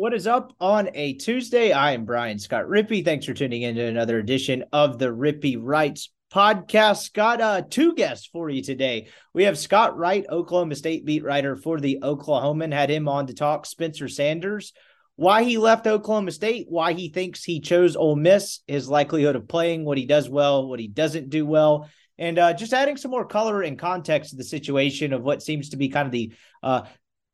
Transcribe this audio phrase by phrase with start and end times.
[0.00, 1.72] What is up on a Tuesday?
[1.72, 3.04] I am Brian Scott Rippy.
[3.04, 7.12] Thanks for tuning in to another edition of the Rippy Writes podcast.
[7.12, 9.08] Got uh, two guests for you today.
[9.34, 12.72] We have Scott Wright, Oklahoma State beat writer for the Oklahoman.
[12.72, 14.72] Had him on to talk Spencer Sanders,
[15.16, 19.48] why he left Oklahoma State, why he thinks he chose Ole Miss, his likelihood of
[19.48, 23.10] playing, what he does well, what he doesn't do well, and uh, just adding some
[23.10, 26.32] more color and context to the situation of what seems to be kind of the
[26.62, 26.84] uh,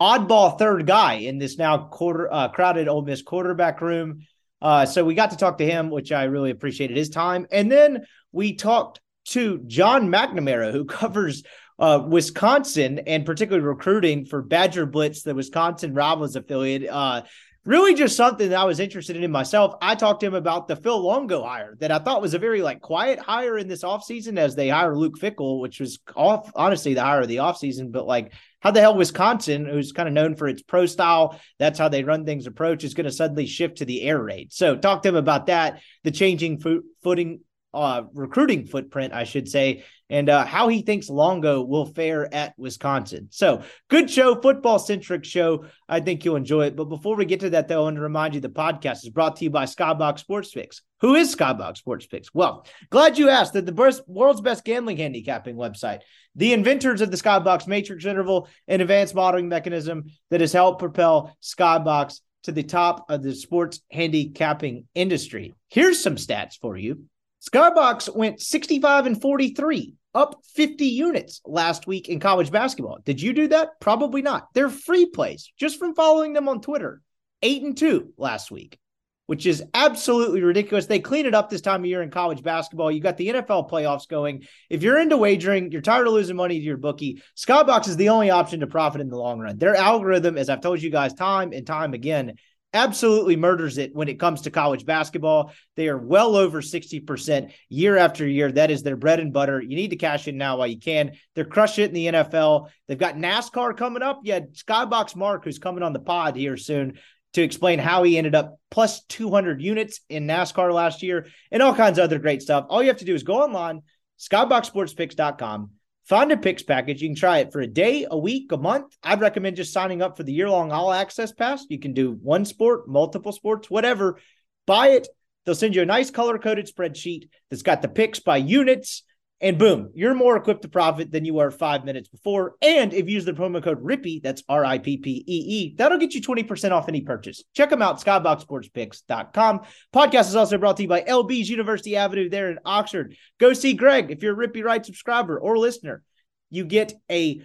[0.01, 4.27] oddball third guy in this now quarter uh, crowded Ole Miss quarterback room.
[4.61, 7.47] Uh, so we got to talk to him, which I really appreciated his time.
[7.51, 11.43] And then we talked to John McNamara, who covers
[11.79, 16.89] uh, Wisconsin and particularly recruiting for Badger Blitz, the Wisconsin Rivals affiliate.
[16.89, 17.23] Uh,
[17.67, 19.75] really just something that I was interested in myself.
[19.82, 22.62] I talked to him about the Phil Longo hire that I thought was a very
[22.62, 26.94] like quiet hire in this offseason as they hire Luke Fickell, which was off honestly
[26.94, 30.37] the hire of the offseason, but like how the hell Wisconsin, who's kind of known
[30.37, 33.78] for its pro style, that's how they run things approach, is going to suddenly shift
[33.78, 34.53] to the air raid.
[34.53, 37.41] So talk to him about that, the changing fo- footing
[37.76, 42.54] uh, recruiting footprint, I should say, and uh, how he thinks Longo will fare at
[42.56, 43.28] Wisconsin.
[43.31, 45.66] So, good show, football centric show.
[45.88, 46.76] I think you'll enjoy it.
[46.76, 49.10] But before we get to that, though, I want to remind you the podcast is
[49.10, 50.82] brought to you by Skybox Sports Picks.
[51.03, 52.32] Who is Skybox Sports Picks?
[52.32, 53.53] Well, glad you asked.
[53.53, 56.00] That the best, world's best gambling handicapping website,
[56.34, 61.37] the inventors of the Skybox Matrix Interval, an advanced modeling mechanism that has helped propel
[61.43, 65.54] Skybox to the top of the sports handicapping industry.
[65.69, 67.04] Here's some stats for you.
[67.49, 72.99] Skybox went 65 and 43, up 50 units last week in college basketball.
[73.05, 73.79] Did you do that?
[73.81, 74.49] Probably not.
[74.55, 77.03] They're free plays just from following them on Twitter.
[77.43, 78.79] 8 and 2 last week,
[79.27, 80.87] which is absolutely ridiculous.
[80.87, 82.91] They clean it up this time of year in college basketball.
[82.91, 84.45] You got the NFL playoffs going.
[84.71, 88.09] If you're into wagering, you're tired of losing money to your bookie, Skybox is the
[88.09, 89.59] only option to profit in the long run.
[89.59, 92.35] Their algorithm, as I've told you guys time and time again,
[92.72, 95.53] absolutely murders it when it comes to college basketball.
[95.77, 98.53] They are well over 60% year after year.
[98.53, 99.60] That is their bread and butter.
[99.60, 101.12] You need to cash in now while you can.
[101.34, 102.69] They're crushing it in the NFL.
[102.87, 104.21] They've got NASCAR coming up.
[104.25, 106.99] You had Skybox Mark, who's coming on the pod here soon
[107.34, 111.75] to explain how he ended up plus 200 units in NASCAR last year and all
[111.75, 112.66] kinds of other great stuff.
[112.69, 113.82] All you have to do is go online,
[114.21, 115.71] skyboxsportspicks.com
[116.09, 117.03] Find a picks package.
[117.03, 118.97] You can try it for a day, a week, a month.
[119.03, 121.65] I'd recommend just signing up for the year long all access pass.
[121.69, 124.21] You can do one sport, multiple sports, whatever.
[124.67, 125.09] Buy it.
[125.44, 129.03] They'll send you a nice color coded spreadsheet that's got the picks by units.
[129.41, 132.55] And boom, you're more equipped to profit than you were five minutes before.
[132.63, 135.75] And if you use the promo code RIPPY, that's R I P P E E,
[135.77, 137.45] that'll get you 20% off any purchase.
[137.55, 139.61] Check them out, skyboxsportspicks.com.
[139.95, 143.15] Podcast is also brought to you by LB's University Avenue there in Oxford.
[143.39, 146.03] Go see Greg if you're a Rippy Right subscriber or listener.
[146.49, 147.43] You get a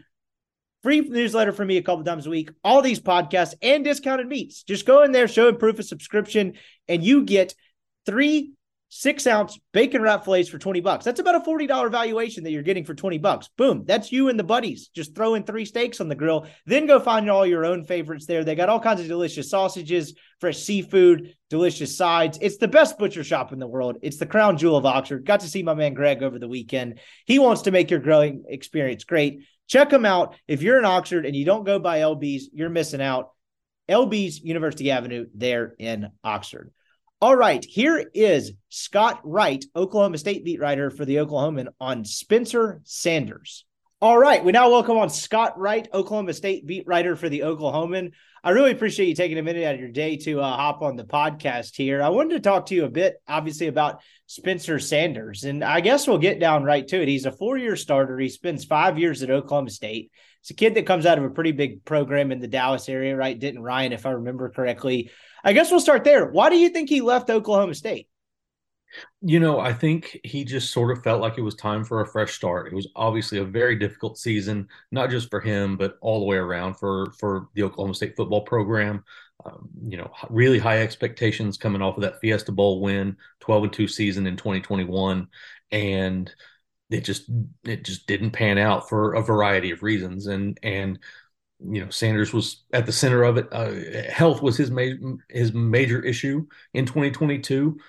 [0.83, 4.63] free newsletter from me a couple times a week, all these podcasts and discounted meats.
[4.63, 6.53] Just go in there, show and proof of subscription,
[6.87, 7.53] and you get
[8.05, 8.53] three
[8.93, 11.05] six ounce bacon wrap fillets for 20 bucks.
[11.05, 13.47] That's about a $40 valuation that you're getting for 20 bucks.
[13.57, 13.85] Boom.
[13.85, 16.45] That's you and the buddies just throwing three steaks on the grill.
[16.65, 18.43] Then go find all your own favorites there.
[18.43, 22.37] They got all kinds of delicious sausages, fresh seafood, delicious sides.
[22.41, 23.95] It's the best butcher shop in the world.
[24.01, 25.25] It's the crown jewel of Oxford.
[25.25, 26.99] Got to see my man Greg over the weekend.
[27.25, 29.45] He wants to make your grilling experience great.
[29.69, 30.35] Check him out.
[30.49, 33.29] If you're in Oxford and you don't go by LB's, you're missing out.
[33.89, 36.73] LB's University Avenue there in Oxford.
[37.23, 42.81] All right, here is Scott Wright, Oklahoma State beat writer for the Oklahoman on Spencer
[42.83, 43.63] Sanders.
[44.01, 44.43] All right.
[44.43, 48.13] We now welcome on Scott Wright, Oklahoma State beat writer for the Oklahoman.
[48.43, 50.95] I really appreciate you taking a minute out of your day to uh, hop on
[50.95, 52.01] the podcast here.
[52.01, 55.43] I wanted to talk to you a bit, obviously, about Spencer Sanders.
[55.43, 57.07] And I guess we'll get down right to it.
[57.07, 58.17] He's a four year starter.
[58.17, 60.11] He spends five years at Oklahoma State.
[60.41, 63.15] It's a kid that comes out of a pretty big program in the Dallas area,
[63.15, 63.37] right?
[63.37, 65.11] Denton Ryan, if I remember correctly.
[65.43, 66.25] I guess we'll start there.
[66.25, 68.07] Why do you think he left Oklahoma State?
[69.21, 72.07] You know, I think he just sort of felt like it was time for a
[72.07, 72.67] fresh start.
[72.67, 76.37] It was obviously a very difficult season, not just for him, but all the way
[76.37, 79.03] around for for the Oklahoma State football program.
[79.45, 83.73] Um, you know, really high expectations coming off of that Fiesta Bowl win, twelve and
[83.73, 85.27] two season in twenty twenty one,
[85.71, 86.33] and
[86.89, 87.29] it just
[87.63, 90.27] it just didn't pan out for a variety of reasons.
[90.27, 90.99] And and
[91.59, 93.47] you know, Sanders was at the center of it.
[93.51, 94.97] Uh, health was his major
[95.29, 97.79] his major issue in twenty twenty two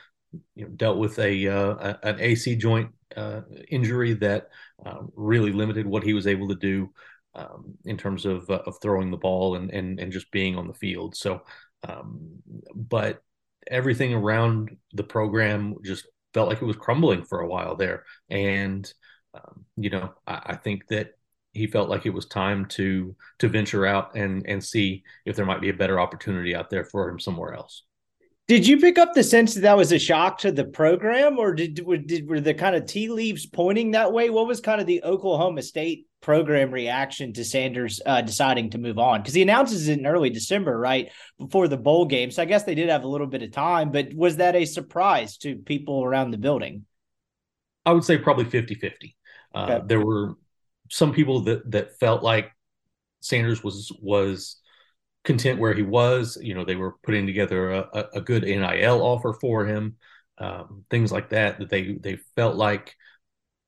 [0.54, 4.48] you know, dealt with a, uh, an AC joint uh, injury that
[4.84, 6.90] uh, really limited what he was able to do
[7.34, 10.68] um, in terms of uh, of throwing the ball and and and just being on
[10.68, 11.16] the field.
[11.16, 11.42] So,
[11.88, 12.18] um,
[12.74, 13.22] but
[13.70, 18.90] everything around the program just felt like it was crumbling for a while there, and
[19.34, 21.12] um, you know, I, I think that
[21.52, 25.46] he felt like it was time to to venture out and and see if there
[25.46, 27.84] might be a better opportunity out there for him somewhere else.
[28.48, 31.54] Did you pick up the sense that that was a shock to the program, or
[31.54, 31.74] did,
[32.06, 34.30] did were the kind of tea leaves pointing that way?
[34.30, 38.98] What was kind of the Oklahoma State program reaction to Sanders uh, deciding to move
[38.98, 39.22] on?
[39.22, 42.32] Because he announces it in early December, right before the bowl game.
[42.32, 44.64] So I guess they did have a little bit of time, but was that a
[44.64, 46.84] surprise to people around the building?
[47.86, 49.16] I would say probably 50 50.
[49.54, 49.86] Uh, okay.
[49.86, 50.34] There were
[50.90, 52.50] some people that that felt like
[53.20, 54.61] Sanders was was
[55.24, 56.38] content where he was.
[56.40, 59.96] You know, they were putting together a, a good NIL offer for him,
[60.38, 61.58] um, things like that.
[61.58, 62.94] That they they felt like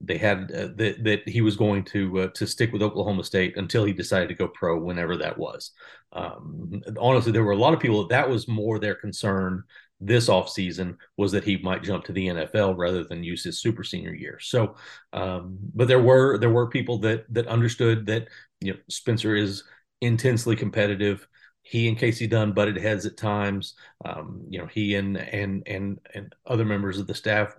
[0.01, 3.57] they had uh, that that he was going to uh, to stick with Oklahoma State
[3.57, 5.73] until he decided to go pro, whenever that was.
[6.13, 9.65] Um, honestly, there were a lot of people that, that was more their concern
[10.01, 13.85] this offseason was that he might jump to the NFL rather than use his super
[13.85, 14.39] senior year.
[14.41, 14.75] So,
[15.13, 18.29] um, but there were there were people that that understood that
[18.61, 19.65] you know Spencer is
[20.01, 21.27] intensely competitive
[21.65, 23.75] he and Kasey Dunn butted heads at times.
[24.05, 27.57] Um, you know, he and and and and other members of the staff.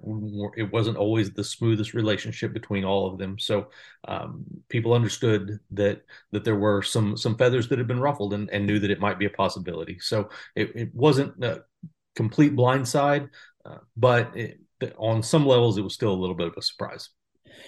[0.56, 3.40] It wasn't always the smoothest relationship between all of them.
[3.40, 3.72] So
[4.08, 8.48] um, people understood that that there were some some feathers that had been ruffled and,
[8.52, 9.98] and knew that it might be a possibility.
[10.00, 11.64] So it, it wasn't a
[12.16, 13.30] complete blindside,
[13.66, 14.60] uh, but it,
[14.98, 17.10] on some levels, it was still a little bit of a surprise.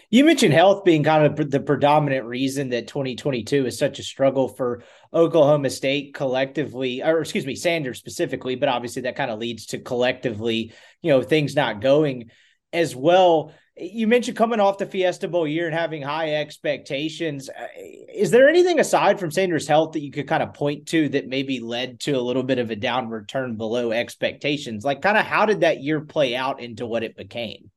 [0.09, 4.47] You mentioned health being kind of the predominant reason that 2022 is such a struggle
[4.47, 9.67] for Oklahoma State collectively, or excuse me, Sanders specifically, but obviously that kind of leads
[9.67, 12.29] to collectively, you know, things not going
[12.73, 13.53] as well.
[13.75, 17.49] You mentioned coming off the Fiesta Bowl year and having high expectations.
[17.49, 17.67] Uh,
[18.11, 21.27] is there anything aside from Sanders' health that you could kind of point to that
[21.27, 24.83] maybe led to a little bit of a downward turn below expectations?
[24.83, 27.69] Like, kind of how did that year play out into what it became?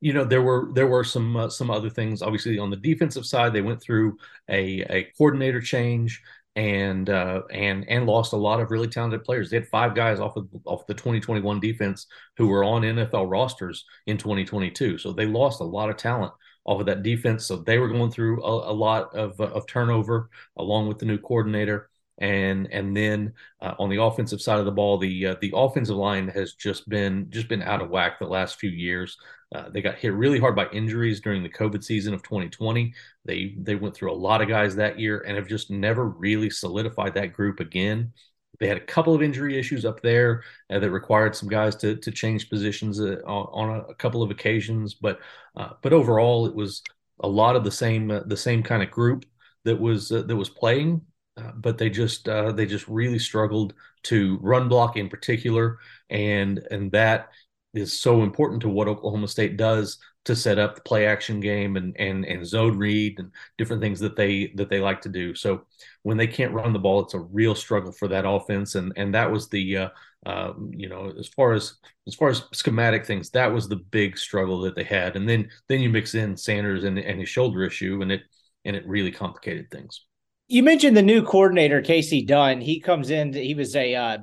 [0.00, 3.26] You know there were there were some uh, some other things obviously on the defensive
[3.26, 4.16] side they went through
[4.48, 6.22] a a coordinator change
[6.58, 9.48] and uh, and and lost a lot of really talented players.
[9.48, 13.84] They had five guys off of off the 2021 defense who were on NFL rosters
[14.06, 14.98] in 2022.
[14.98, 16.32] So they lost a lot of talent
[16.64, 17.46] off of that defense.
[17.46, 21.18] So they were going through a, a lot of of turnover along with the new
[21.18, 25.52] coordinator and and then uh, on the offensive side of the ball, the uh, the
[25.54, 29.16] offensive line has just been just been out of whack the last few years.
[29.54, 32.92] Uh, they got hit really hard by injuries during the COVID season of 2020.
[33.24, 36.50] They they went through a lot of guys that year and have just never really
[36.50, 38.12] solidified that group again.
[38.58, 41.96] They had a couple of injury issues up there uh, that required some guys to
[41.96, 45.20] to change positions uh, on, on a, a, couple of occasions, but
[45.56, 46.82] uh, but overall it was
[47.20, 49.24] a lot of the same the same kind of group
[49.64, 51.00] that was that was playing
[51.38, 55.78] uh, but they just uh, they just really struggled to run block in particular,
[56.10, 57.28] and and that
[57.74, 61.76] is so important to what Oklahoma State does to set up the play action game
[61.76, 65.34] and and and zone read and different things that they that they like to do.
[65.34, 65.62] So
[66.02, 69.14] when they can't run the ball, it's a real struggle for that offense, and and
[69.14, 69.88] that was the uh,
[70.26, 71.74] uh, you know as far as
[72.06, 75.48] as far as schematic things, that was the big struggle that they had, and then
[75.68, 78.22] then you mix in Sanders and and his shoulder issue, and it
[78.64, 80.04] and it really complicated things
[80.48, 82.60] you mentioned the new coordinator Kasey Dunn.
[82.60, 83.32] He comes in.
[83.32, 84.18] He was a uh,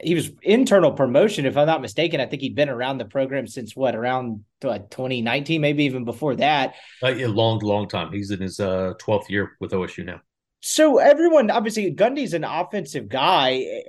[0.00, 2.20] he was internal promotion, if I'm not mistaken.
[2.20, 6.36] I think he'd been around the program since what around uh, 2019, maybe even before
[6.36, 6.74] that.
[7.02, 8.12] Uh, a long, long time.
[8.12, 10.20] He's in his uh, 12th year with OSU now.
[10.60, 13.84] So everyone, obviously, Gundy's an offensive guy.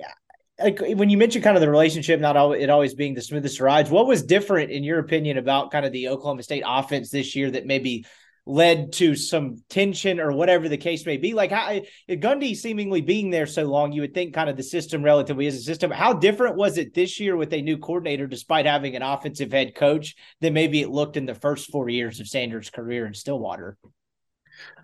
[0.58, 3.60] Like when you mentioned kind of the relationship, not all, it always being the smoothest
[3.60, 3.90] rides.
[3.90, 7.50] What was different, in your opinion, about kind of the Oklahoma State offense this year
[7.50, 8.04] that maybe
[8.46, 11.34] led to some tension or whatever the case may be.
[11.34, 15.02] Like how Gundy seemingly being there so long, you would think kind of the system
[15.02, 15.90] relatively is a system.
[15.90, 19.74] How different was it this year with a new coordinator, despite having an offensive head
[19.74, 23.76] coach, than maybe it looked in the first four years of Sanders' career in Stillwater?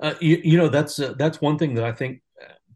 [0.01, 2.23] Uh, you, you, know, that's uh, that's one thing that I think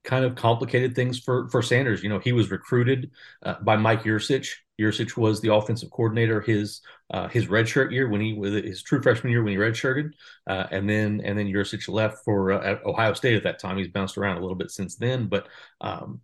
[0.03, 2.03] kind of complicated things for for Sanders.
[2.03, 3.11] You know, he was recruited
[3.43, 4.49] uh, by Mike Yurcich.
[4.81, 9.03] Yurcich was the offensive coordinator his uh, his redshirt year when he was his true
[9.03, 10.13] freshman year when he redshirted,
[10.47, 13.77] uh, and then and then Yurcich left for uh, Ohio State at that time.
[13.77, 15.49] He's bounced around a little bit since then, but
[15.81, 16.21] um,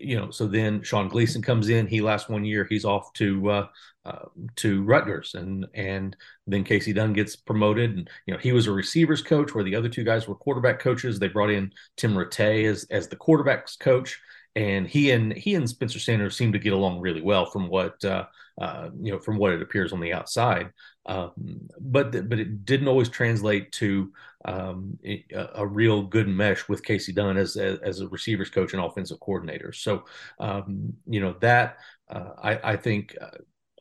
[0.00, 1.86] you know, so then Sean Gleeson comes in.
[1.86, 2.66] He lasts one year.
[2.68, 3.66] He's off to uh,
[4.04, 4.26] uh,
[4.56, 6.16] to Rutgers, and and
[6.46, 7.96] then Kasey Dunn gets promoted.
[7.96, 10.80] And you know, he was a receivers coach, where the other two guys were quarterback
[10.80, 11.18] coaches.
[11.18, 14.20] They brought in Tim Rattay as as the quarterbacks coach,
[14.56, 18.04] and he and he and Spencer Sanders seem to get along really well from what
[18.04, 18.24] uh,
[18.60, 20.70] uh, you know from what it appears on the outside.
[21.06, 24.12] Um, but but it didn't always translate to
[24.44, 28.72] um, a, a, real good mesh with Kasey Dunn as, as, as a receivers coach
[28.72, 29.72] and offensive coordinator.
[29.72, 30.04] So
[30.38, 31.78] um, you know that
[32.08, 33.28] uh, I, I, think uh,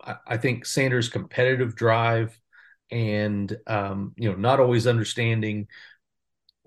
[0.03, 2.37] I, I, think Sanders' competitive drive
[2.91, 5.67] and um, you know not always understanding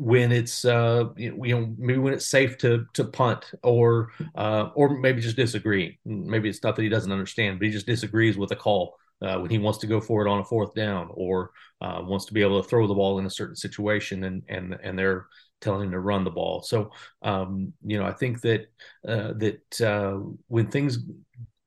[0.02, 4.98] when it's uh, you know maybe when it's safe to to punt or uh, or
[4.98, 5.98] maybe just disagree.
[6.04, 9.38] Maybe it's not that he doesn't understand, but he just disagrees with a call uh,
[9.38, 12.34] when he wants to go for it on a fourth down or uh, wants to
[12.34, 15.26] be able to throw the ball in a certain situation and and and they're
[15.60, 16.62] telling him to run the ball.
[16.62, 16.90] So
[17.22, 18.66] um, you know I think that
[19.06, 20.18] uh, that uh,
[20.48, 20.98] when things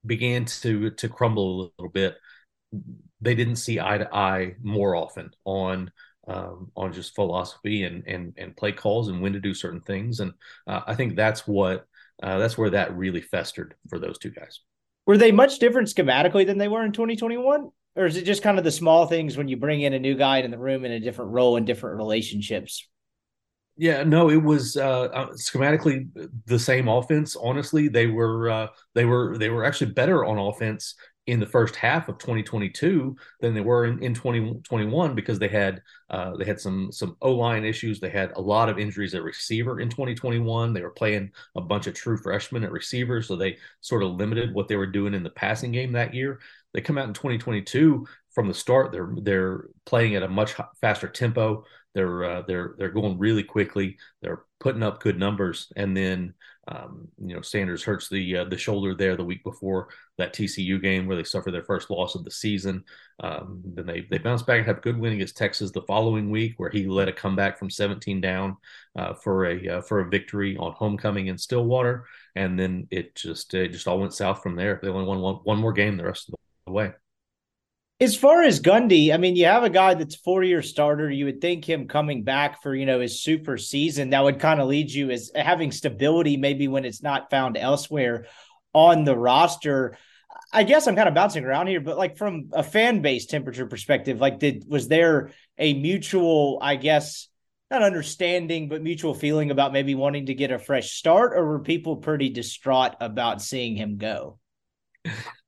[0.05, 2.17] began to to crumble a little bit,
[3.21, 5.89] they didn't see eye to eye more often on.
[6.27, 10.21] Um, on just philosophy and and and play calls and when to do certain things,
[10.21, 10.33] and
[10.65, 11.85] uh, I think that's what
[12.23, 14.61] uh, that's where that really festered for those two guys.
[15.05, 17.69] Were they much different schematically than they were in 2021?
[17.95, 20.15] Or is it just kind of the small things when you bring in a new
[20.15, 22.87] guy in the room in a different role and different relationships?
[23.77, 26.07] Yeah, no, it was uh, uh, schematically
[26.45, 27.35] the same offense.
[27.35, 30.95] Honestly, they were uh, they were they were actually better on offense
[31.27, 35.81] in the first half of 2022 than they were in, in 2021 because they had
[36.09, 37.99] uh, they had some some O line issues.
[37.99, 40.73] They had a lot of injuries at receiver in 2021.
[40.73, 44.53] They were playing a bunch of true freshmen at receiver, so they sort of limited
[44.53, 46.39] what they were doing in the passing game that year.
[46.73, 48.91] They come out in 2022 from the start.
[48.91, 51.65] They're they're playing at a much faster tempo.
[51.95, 53.97] They're uh, they're they're going really quickly.
[54.21, 56.33] They're putting up good numbers, and then
[56.67, 59.87] um, you know Sanders hurts the uh, the shoulder there the week before
[60.17, 62.83] that TCU game where they suffer their first loss of the season.
[63.21, 66.29] Um, then they they bounce back and have a good win against Texas the following
[66.29, 68.57] week where he led a comeback from 17 down
[68.97, 73.53] uh, for a uh, for a victory on homecoming in Stillwater, and then it just
[73.53, 74.81] it just all went south from there.
[74.83, 76.35] They only won one, one more game the rest of
[76.65, 76.91] the way.
[78.01, 81.09] As far as Gundy, I mean, you have a guy that's four year starter.
[81.09, 84.59] You would think him coming back for you know his super season that would kind
[84.59, 88.27] of lead you as having stability, maybe when it's not found elsewhere
[88.73, 89.97] on the roster.
[90.51, 93.65] I guess I'm kind of bouncing around here, but like from a fan base temperature
[93.65, 97.29] perspective, like did was there a mutual, I guess,
[97.71, 101.59] not understanding, but mutual feeling about maybe wanting to get a fresh start, or were
[101.59, 104.37] people pretty distraught about seeing him go?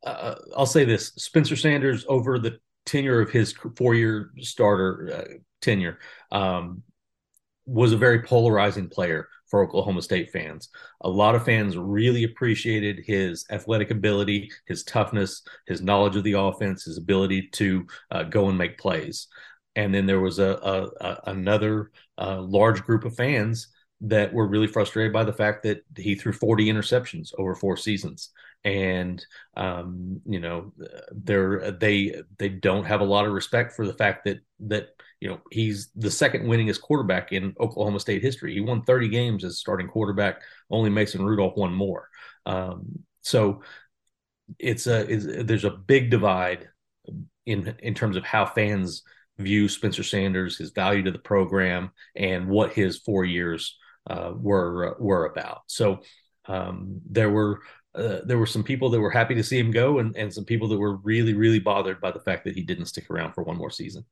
[0.04, 6.00] Uh, I'll say this: Spencer Sanders over the tenure of his four-year starter uh, tenure
[6.32, 6.84] um,
[7.66, 10.70] was a very polarizing player for Oklahoma State fans.
[11.02, 16.34] A lot of fans really appreciated his athletic ability, his toughness, his knowledge of the
[16.34, 19.28] offense, his ability to uh, go and make plays.
[19.76, 23.68] And then there was a, a, a another uh, large group of fans
[24.02, 28.32] that were really frustrated by the fact that he threw 40 interceptions over four seasons
[28.64, 30.74] and um, you know
[31.12, 35.30] they're they they don't have a lot of respect for the fact that that you
[35.30, 38.54] know he's the second winningest quarterback in Oklahoma State history.
[38.54, 40.42] He won 30 games as starting quarterback.
[40.70, 42.10] Only Mason Rudolph won more.
[42.46, 43.62] Um, so
[44.60, 46.70] it's a it's, there's a big divide
[47.46, 49.04] in in terms of how fans
[49.38, 53.78] view Spencer Sanders, his value to the program, and what his four years
[54.10, 55.62] uh, were were about.
[55.68, 56.02] So
[56.48, 57.62] um, there were
[57.98, 60.46] uh, there were some people that were happy to see him go, and and some
[60.46, 63.44] people that were really really bothered by the fact that he didn't stick around for
[63.44, 64.06] one more season.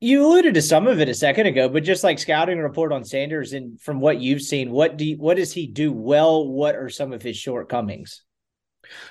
[0.00, 3.04] You alluded to some of it a second ago, but just like scouting report on
[3.04, 6.46] Sanders, and from what you've seen, what do you, what does he do well?
[6.46, 8.22] What are some of his shortcomings?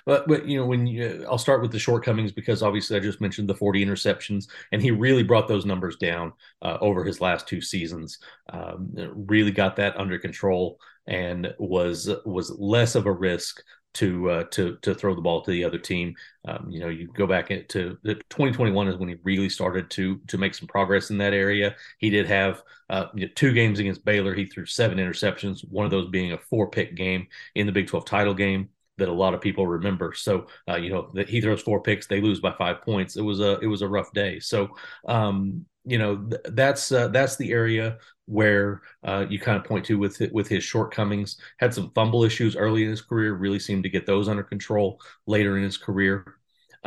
[0.06, 3.22] But, but you know when you, I'll start with the shortcomings because obviously I just
[3.22, 7.48] mentioned the 40 interceptions and he really brought those numbers down uh, over his last
[7.48, 8.18] two seasons.
[8.52, 13.64] Um, really got that under control and was was less of a risk
[13.98, 16.16] to uh, to to throw the ball to the other team.
[16.48, 20.38] Um, you know, you go back into 2021 is when he really started to to
[20.38, 21.76] make some progress in that area.
[21.98, 24.34] He did have uh, you know, two games against Baylor.
[24.34, 27.88] He threw seven interceptions, one of those being a four pick game in the Big
[27.88, 30.14] 12 title game that a lot of people remember.
[30.14, 33.16] So uh, you know that he throws four picks, they lose by five points.
[33.18, 34.40] It was a it was a rough day.
[34.40, 34.70] So
[35.08, 39.86] um, you know th- that's uh, that's the area where uh, you kind of point
[39.86, 41.38] to with with his shortcomings.
[41.60, 43.34] Had some fumble issues early in his career.
[43.34, 46.37] Really seemed to get those under control later in his career.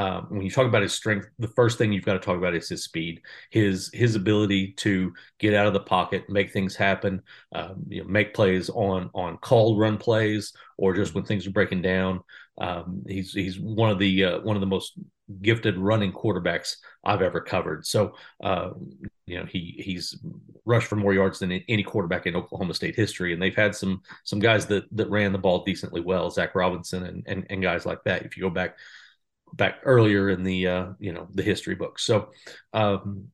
[0.00, 2.54] Um, when you talk about his strength, the first thing you've got to talk about
[2.54, 7.21] is his speed, his his ability to get out of the pocket, make things happen,
[7.52, 11.50] um, you know, make plays on on called run plays, or just when things are
[11.50, 12.21] breaking down.
[12.59, 14.95] Um, he's he's one of the uh, one of the most
[15.42, 17.85] gifted running quarterbacks I've ever covered.
[17.85, 18.71] So uh,
[19.26, 20.19] you know he he's
[20.64, 24.00] rushed for more yards than any quarterback in Oklahoma State history, and they've had some
[24.25, 27.85] some guys that that ran the ball decently well, Zac Robinson and and, and guys
[27.85, 28.23] like that.
[28.23, 28.78] If you go back
[29.54, 32.04] back earlier in the uh, you know the history books.
[32.04, 32.30] So,
[32.73, 33.28] um,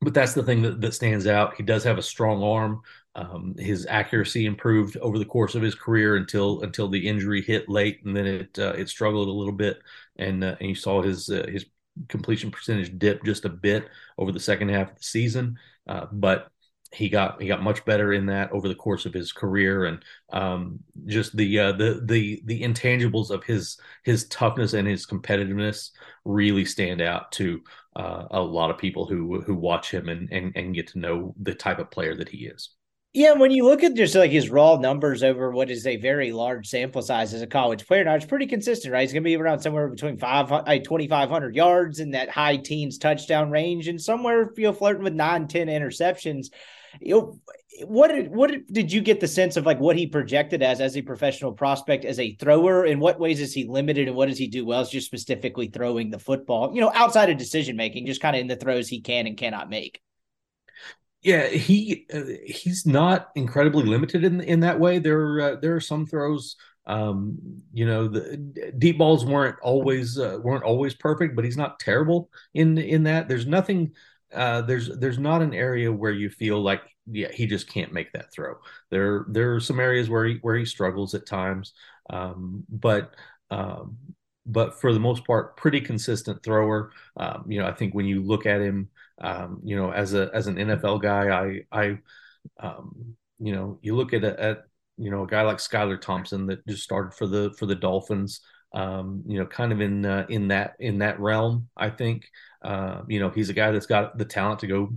[0.00, 1.56] but that's the thing that, that stands out.
[1.56, 2.82] He does have a strong arm.
[3.14, 7.68] Um, his accuracy improved over the course of his career until until the injury hit
[7.68, 9.78] late, and then it uh, it struggled a little bit,
[10.16, 11.64] and uh, and you saw his uh, his
[12.08, 13.88] completion percentage dip just a bit
[14.18, 15.58] over the second half of the season.
[15.88, 16.48] Uh, but
[16.92, 20.04] he got he got much better in that over the course of his career and
[20.32, 25.90] um, just the uh, the the the intangibles of his his toughness and his competitiveness
[26.24, 27.60] really stand out to
[27.96, 31.34] uh, a lot of people who who watch him and, and and get to know
[31.40, 32.75] the type of player that he is.
[33.16, 36.32] Yeah, when you look at just like his raw numbers over what is a very
[36.32, 39.00] large sample size as a college player, now it's pretty consistent, right?
[39.00, 43.50] He's going to be around somewhere between five, 2,500 yards in that high teens touchdown
[43.50, 46.48] range and somewhere, you know, flirting with nine, 10 interceptions
[47.00, 47.40] you know,
[47.86, 50.96] what did what did you get the sense of like what he projected as as
[50.96, 52.86] a professional prospect as a thrower?
[52.86, 54.80] In what ways is he limited, and what does he do well?
[54.80, 58.40] Is just specifically throwing the football, you know, outside of decision making, just kind of
[58.40, 60.00] in the throws he can and cannot make.
[61.26, 64.98] Yeah, he uh, he's not incredibly limited in in that way.
[65.00, 66.56] There uh, there are some throws.
[66.86, 67.38] Um,
[67.72, 68.36] you know, the
[68.78, 73.28] deep balls weren't always uh, weren't always perfect, but he's not terrible in in that.
[73.28, 73.92] There's nothing
[74.32, 78.12] uh, there's there's not an area where you feel like yeah he just can't make
[78.12, 78.54] that throw.
[78.92, 81.72] There there are some areas where he where he struggles at times,
[82.08, 83.14] um, but
[83.50, 83.96] um,
[84.46, 86.92] but for the most part, pretty consistent thrower.
[87.16, 88.88] Um, you know, I think when you look at him,
[89.20, 91.98] um, you know, as a as an NFL guy, I I
[92.60, 94.64] um, you know you look at at
[94.96, 98.40] you know a guy like Skylar Thompson that just started for the for the Dolphins.
[98.74, 101.68] Um, you know, kind of in uh, in that in that realm.
[101.76, 102.26] I think
[102.62, 104.92] uh, you know, he's a guy that's got the talent to go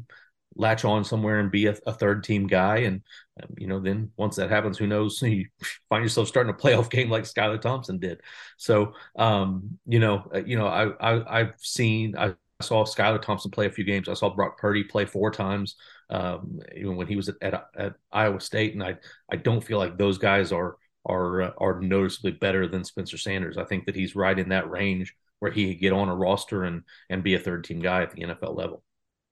[0.55, 2.77] latch on somewhere and be a, a third team guy.
[2.79, 3.01] And,
[3.41, 5.21] um, you know, then once that happens, who knows?
[5.23, 5.45] You
[5.87, 8.21] find yourself starting a playoff game like Skylar Thompson did.
[8.57, 12.15] So, um, you know, uh, you know, I, I, I've seen,
[12.61, 14.09] I saw Skylar Thompson play a few games.
[14.09, 15.75] I saw Brock Purdy play four times,
[16.09, 18.73] um, even when he was at, at, at, Iowa State.
[18.73, 18.97] And I,
[19.31, 23.57] I don't feel like those guys are, are, uh, are noticeably better than Spencer Sanders.
[23.57, 26.65] I think that he's right in that range where he could get on a roster
[26.65, 28.83] and and be a third team guy at the NFL level.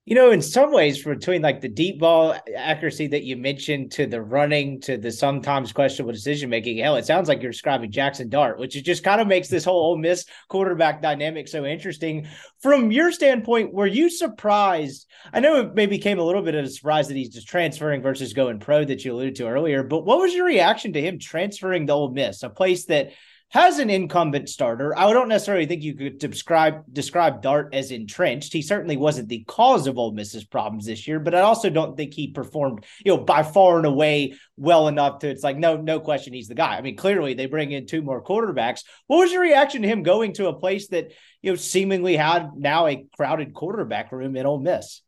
[0.08, 4.06] You know, in some ways, between like the deep ball accuracy that you mentioned to
[4.06, 8.30] the running to the sometimes questionable decision making, hell, it sounds like you're describing Jackson
[8.30, 12.26] Dart, which just kind of makes this whole Ole Miss quarterback dynamic so interesting.
[12.62, 15.06] From your standpoint, were you surprised?
[15.30, 18.00] I know it maybe came a little bit of a surprise that he's just transferring
[18.00, 21.18] versus going pro that you alluded to earlier, but what was your reaction to him
[21.18, 23.12] transferring to Ole Miss, a place that
[23.50, 24.96] has an incumbent starter.
[24.96, 28.52] I don't necessarily think you could describe describe Dart as entrenched.
[28.52, 31.96] He certainly wasn't the cause of Ole Miss's problems this year, but I also don't
[31.96, 35.76] think he performed, you know, by far and away well enough to it's like no
[35.76, 36.76] no question he's the guy.
[36.76, 38.82] I mean, clearly they bring in two more quarterbacks.
[39.06, 42.50] What was your reaction to him going to a place that you know seemingly had
[42.54, 45.02] now a crowded quarterback room in Ole Miss?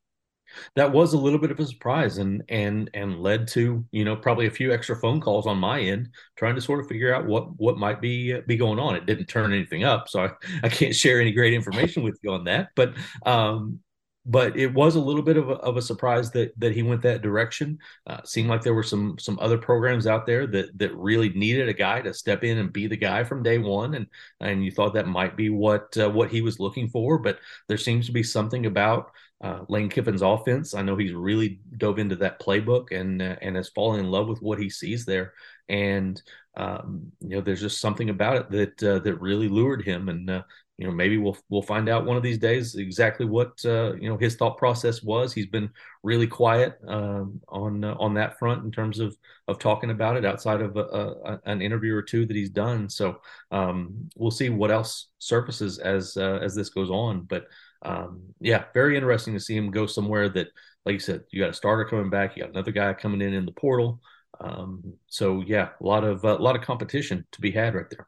[0.77, 4.17] That was a little bit of a surprise and and and led to you know
[4.17, 7.27] probably a few extra phone calls on my end trying to sort of figure out
[7.27, 10.31] what what might be be going on it didn't turn anything up so i,
[10.63, 12.95] I can't share any great information with you on that but
[13.27, 13.81] um
[14.27, 17.03] but it was a little bit of a, of a surprise that that he went
[17.03, 17.79] that direction.
[18.07, 21.69] Uh, seemed like there were some some other programs out there that that really needed
[21.69, 24.07] a guy to step in and be the guy from day one, and
[24.41, 27.19] and you thought that might be what uh, what he was looking for.
[27.19, 29.11] But there seems to be something about
[29.43, 30.75] uh, Lane Kiffin's offense.
[30.75, 34.29] I know he's really dove into that playbook and uh, and has fallen in love
[34.29, 35.33] with what he sees there.
[35.69, 36.21] And
[36.57, 40.09] um, you know, there's just something about it that uh, that really lured him.
[40.09, 40.43] And uh,
[40.77, 44.11] you know, maybe we'll we'll find out one of these days exactly what uh, you
[44.11, 45.33] know his thought process was.
[45.33, 45.71] He's been
[46.03, 49.17] really quiet um, on uh, on that front in terms of
[49.49, 52.91] of talking about it outside of a, a, an interview or two that he's done.
[52.91, 57.23] So um, we'll see what else surfaces as as this goes on.
[57.23, 57.47] But
[57.83, 60.49] um, yeah, very interesting to see him go somewhere that,
[60.85, 63.35] like you said, you got a starter coming back, you got another guy coming in
[63.35, 64.01] in the portal.
[64.41, 68.07] Um, so yeah, a lot of a lot of competition to be had right there.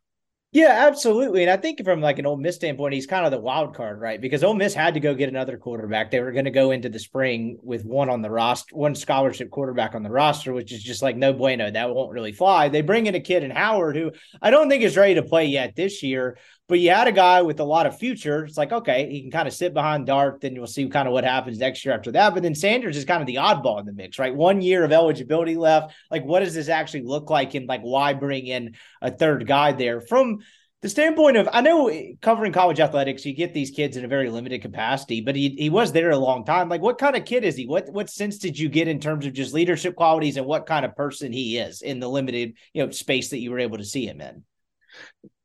[0.55, 1.41] Yeah, absolutely.
[1.41, 3.99] And I think from like an Ole Miss standpoint, he's kind of the wild card,
[3.99, 4.21] right?
[4.21, 6.11] Because Ole Miss had to go get another quarterback.
[6.11, 9.51] They were going to go into the spring with one on the roster, one scholarship
[9.51, 11.71] quarterback on the roster, which is just like no bueno.
[11.71, 12.69] That won't really fly.
[12.69, 15.47] They bring in a kid in Howard who I don't think is ready to play
[15.47, 16.37] yet this year,
[16.69, 18.45] but you had a guy with a lot of future.
[18.45, 20.41] It's like, okay, he can kind of sit behind Dart.
[20.41, 22.35] Then you'll see kind of what happens next year after that.
[22.35, 24.35] But then Sanders is kind of the oddball in the mix, right?
[24.35, 25.95] One year of eligibility left.
[26.11, 27.55] Like, what does this actually look like?
[27.55, 30.01] And like, why bring in a third guy there?
[30.01, 30.39] From
[30.83, 34.31] the standpoint of, I know covering college athletics, you get these kids in a very
[34.31, 36.69] limited capacity, but he, he was there a long time.
[36.69, 37.67] Like, what kind of kid is he?
[37.67, 40.85] What what sense did you get in terms of just leadership qualities and what kind
[40.85, 43.85] of person he is in the limited you know space that you were able to
[43.85, 44.45] see him in?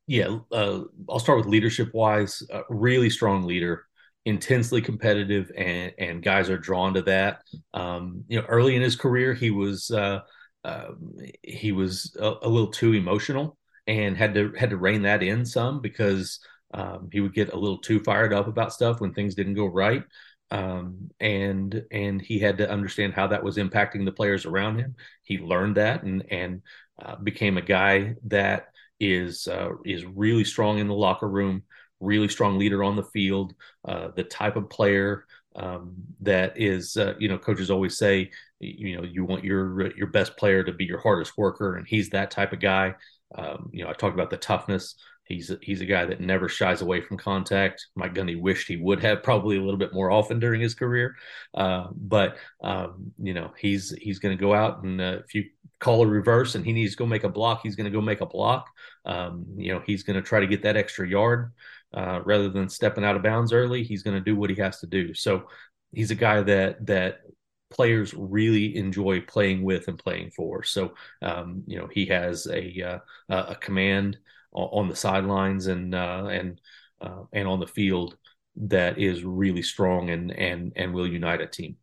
[0.08, 2.42] Yeah, uh, I'll start with leadership wise.
[2.50, 3.84] Uh, really strong leader,
[4.24, 7.42] intensely competitive, and and guys are drawn to that.
[7.74, 10.20] Um, you know, early in his career, he was uh,
[10.64, 15.22] um, he was a, a, little too emotional and had to had to rein that
[15.22, 16.40] in some because
[16.72, 19.66] um, he would get a little too fired up about stuff when things didn't go
[19.66, 20.04] right.
[20.50, 24.96] Um, and and he had to understand how that was impacting the players around him.
[25.22, 26.62] He learned that and and
[26.98, 28.68] uh, became a guy that
[29.00, 31.62] is uh, is really strong in the locker room,
[32.00, 33.54] really strong leader on the field,
[33.86, 35.24] uh, the type of player
[35.56, 38.30] um, that is, uh, you know, coaches always say,
[38.60, 42.10] you know, you want your your best player to be your hardest worker, and he's
[42.10, 42.94] that type of guy.
[43.34, 44.94] Um, you know, I talked about the toughness.
[45.28, 47.86] He's a, he's a guy that never shies away from contact.
[47.94, 51.14] Mike Gundy wished he would have probably a little bit more often during his career,
[51.54, 55.44] uh, but um, you know he's he's going to go out and uh, if you
[55.80, 58.00] call a reverse and he needs to go make a block, he's going to go
[58.00, 58.68] make a block.
[59.04, 61.52] Um, you know, he's going to try to get that extra yard
[61.94, 63.84] uh, rather than stepping out of bounds early.
[63.84, 65.14] He's going to do what he has to do.
[65.14, 65.48] So
[65.92, 67.20] he's a guy that that
[67.70, 70.62] players really enjoy playing with and playing for.
[70.62, 74.18] So um, you know, he has a uh, a command
[74.52, 76.60] on the sidelines and uh, and
[77.00, 78.16] uh, and on the field
[78.56, 81.76] that is really strong and and and will unite a team.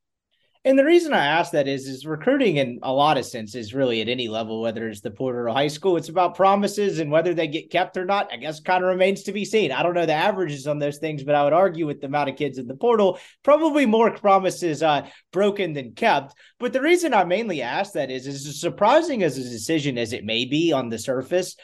[0.66, 4.02] And the reason I ask that is, is recruiting in a lot of senses, really
[4.02, 7.36] at any level, whether it's the portal or high school, it's about promises and whether
[7.36, 8.34] they get kept or not.
[8.34, 9.72] I guess kind of remains to be seen.
[9.72, 12.32] I don't know the averages on those things, but I would argue with the amount
[12.32, 16.34] of kids in the portal, probably more promises uh, broken than kept.
[16.60, 20.14] But the reason I mainly ask that is, is as surprising as a decision as
[20.14, 21.56] it may be on the surface,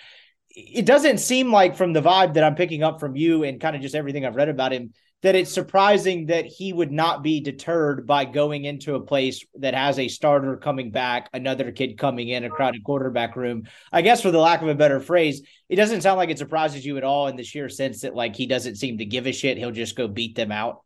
[0.56, 3.76] it doesn't seem like from the vibe that I'm picking up from you and kind
[3.76, 7.42] of just everything I've read about him that it's surprising that he would not be
[7.42, 12.30] deterred by going into a place that has a starter coming back, another kid coming
[12.30, 13.68] in, a crowded quarterback room.
[13.92, 16.86] I guess for the lack of a better phrase, it doesn't sound like it surprises
[16.86, 19.32] you at all in the sheer sense that like he doesn't seem to give a
[19.32, 19.58] shit.
[19.58, 20.82] He'll just go beat them out.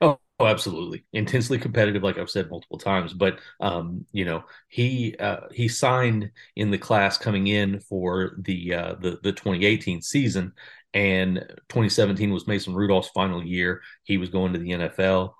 [0.00, 1.04] Oh, Oh, absolutely.
[1.12, 3.12] Intensely competitive, like I've said multiple times.
[3.12, 8.74] But um, you know, he uh, he signed in the class coming in for the
[8.74, 10.52] uh, the the 2018 season,
[10.94, 13.82] and 2017 was Mason Rudolph's final year.
[14.02, 15.36] He was going to the NFL,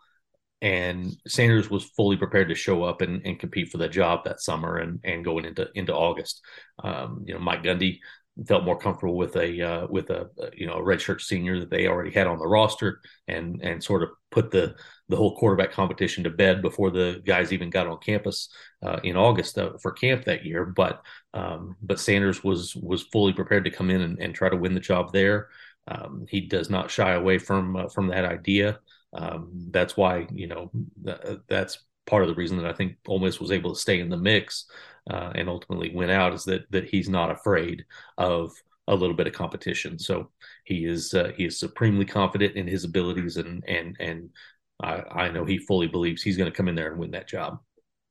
[0.61, 4.41] and Sanders was fully prepared to show up and, and compete for that job that
[4.41, 6.43] summer and and going into into August.
[6.85, 7.99] Um, you know, Mike Gundy
[8.47, 11.87] felt more comfortable with a uh, with a you know a redshirt senior that they
[11.87, 14.75] already had on the roster and and sort of put the
[15.09, 18.49] the whole quarterback competition to bed before the guys even got on campus
[18.83, 20.65] uh, in August uh, for camp that year.
[20.65, 21.03] But
[21.35, 24.75] um, but Sanders was was fully prepared to come in and, and try to win
[24.75, 25.49] the job there.
[25.87, 28.79] Um, he does not shy away from uh, from that idea.
[29.13, 30.71] Um, that's why you know
[31.05, 34.01] th- that's part of the reason that I think Ole Miss was able to stay
[34.01, 34.67] in the mix
[35.11, 37.85] uh, and ultimately win out is that that he's not afraid
[38.19, 38.53] of
[38.89, 39.99] a little bit of competition.
[39.99, 40.31] So
[40.65, 44.31] he is uh, he is supremely confident in his abilities, and and and
[44.83, 47.29] I, I know he fully believes he's going to come in there and win that
[47.29, 47.61] job.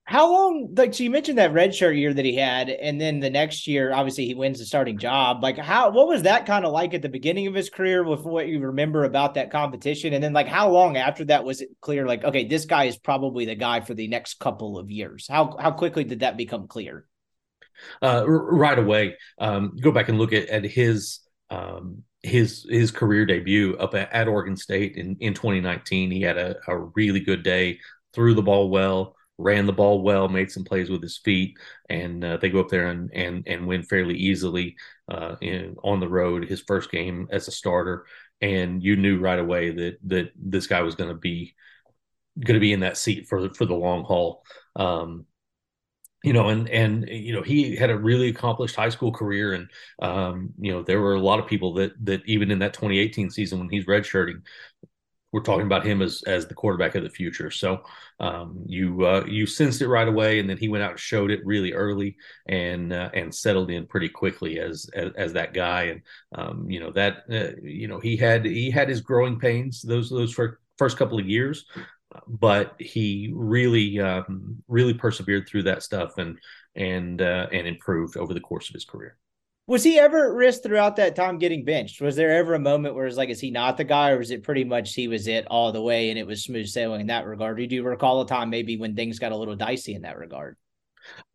[0.06, 3.20] How long, like, so you mentioned that red shirt year that he had, and then
[3.20, 5.44] the next year, obviously, he wins the starting job.
[5.44, 8.22] Like, how, what was that kind of like at the beginning of his career with
[8.22, 10.14] what you remember about that competition?
[10.14, 12.98] And then, like, how long after that was it clear, like, okay, this guy is
[12.98, 15.28] probably the guy for the next couple of years?
[15.30, 17.06] How, how quickly did that become clear?
[18.02, 19.16] Uh, right away.
[19.40, 24.12] Um, go back and look at, at his, um, his his career debut up at,
[24.14, 26.12] at, Oregon State in, in 2019.
[26.12, 27.80] He had a, a really good day,
[28.14, 31.58] threw the ball well, ran the ball well, made some plays with his feet,
[31.90, 34.76] and uh, they go up there and and and win fairly easily
[35.10, 36.48] uh, in, on the road.
[36.48, 38.06] His first game as a starter,
[38.42, 41.56] and you knew right away that that this guy was going to be
[42.40, 44.44] going to be in that seat for for the long haul.
[44.76, 45.26] Um,
[46.24, 49.70] you know, and and you know he had a really accomplished high school career, and
[50.02, 53.32] um, you know there were a lot of people that that even in that 2018
[53.32, 54.42] season when he's redshirting,
[55.32, 57.50] we're talking about him as as the quarterback of the future.
[57.52, 57.84] So
[58.20, 61.32] um, you uh, you sensed it right away, and then he went out and showed
[61.32, 62.18] it really early,
[62.48, 65.84] and uh, and settled in pretty quickly as as, as that guy.
[65.84, 66.02] And
[66.36, 70.10] um, you know that uh, you know he had he had his growing pains those
[70.10, 71.66] those first first couple of years,
[72.28, 76.40] but he really um, really persevered through that stuff and
[76.76, 79.18] and uh, and improved over the course of his career.
[79.72, 82.02] Was he ever at risk throughout that time getting benched?
[82.02, 84.30] Was there ever a moment where it's like, is he not the guy, or was
[84.30, 87.08] it pretty much he was it all the way and it was smooth sailing in
[87.08, 87.56] that regard?
[87.56, 90.58] Do you recall a time maybe when things got a little dicey in that regard?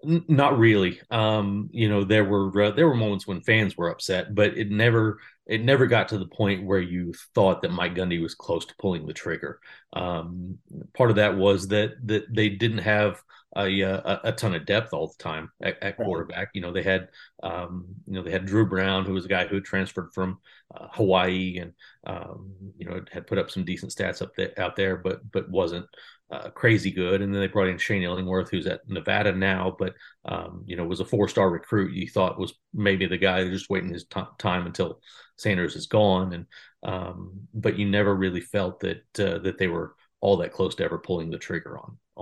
[0.04, 1.00] Not really.
[1.10, 4.70] Um, you know, there were uh, there were moments when fans were upset, but it
[4.70, 8.66] never it never got to the point where you thought that Mike Gundy was close
[8.66, 9.60] to pulling the trigger.
[9.94, 10.58] Um,
[10.92, 13.22] part of that was that that they didn't have
[13.56, 16.50] a, a, a ton of depth all the time at, at quarterback.
[16.54, 17.08] You know, they had
[17.42, 20.38] um, you know they had Dru Brown, who was a guy who transferred from
[20.74, 21.72] uh, Hawaii and
[22.06, 25.48] um, you know had put up some decent stats up there out there, but but
[25.50, 25.86] wasn't
[26.30, 27.22] uh, crazy good.
[27.22, 30.84] And then they brought in Shane Illingworth, who's at Nevada now, but um, you know
[30.84, 31.94] was a four star recruit.
[31.94, 35.00] You thought was maybe the guy just waiting his t- time until
[35.38, 36.46] Sanders is gone, and
[36.82, 40.84] um, but you never really felt that uh, that they were all that close to
[40.84, 41.98] ever pulling the trigger on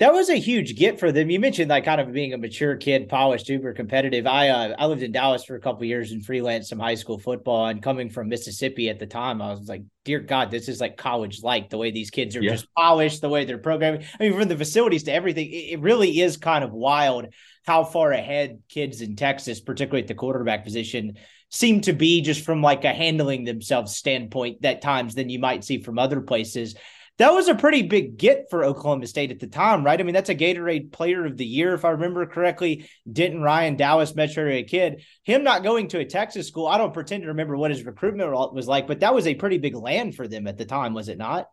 [0.00, 1.28] that was a huge get for them.
[1.28, 4.26] You mentioned like kind of being a mature kid, polished, uber competitive.
[4.26, 7.18] I uh, I lived in Dallas for a couple years and freelance some high school
[7.18, 7.66] football.
[7.66, 10.96] And coming from Mississippi at the time, I was like, dear God, this is like
[10.96, 12.52] college like the way these kids are yeah.
[12.52, 14.06] just polished, the way they're programming.
[14.18, 17.26] I mean, from the facilities to everything, it really is kind of wild
[17.66, 21.18] how far ahead kids in Texas, particularly at the quarterback position,
[21.50, 25.62] seem to be just from like a handling themselves standpoint that times than you might
[25.62, 26.74] see from other places
[27.20, 30.00] that was a pretty big get for Oklahoma State at the time, right?
[30.00, 32.88] I mean, that's a Gatorade Player of the Year, if I remember correctly.
[33.12, 35.04] Denton Ryan, Dallas Metro area kid.
[35.22, 38.32] Him not going to a Texas school, I don't pretend to remember what his recruitment
[38.54, 41.10] was like, but that was a pretty big land for them at the time, was
[41.10, 41.48] it not?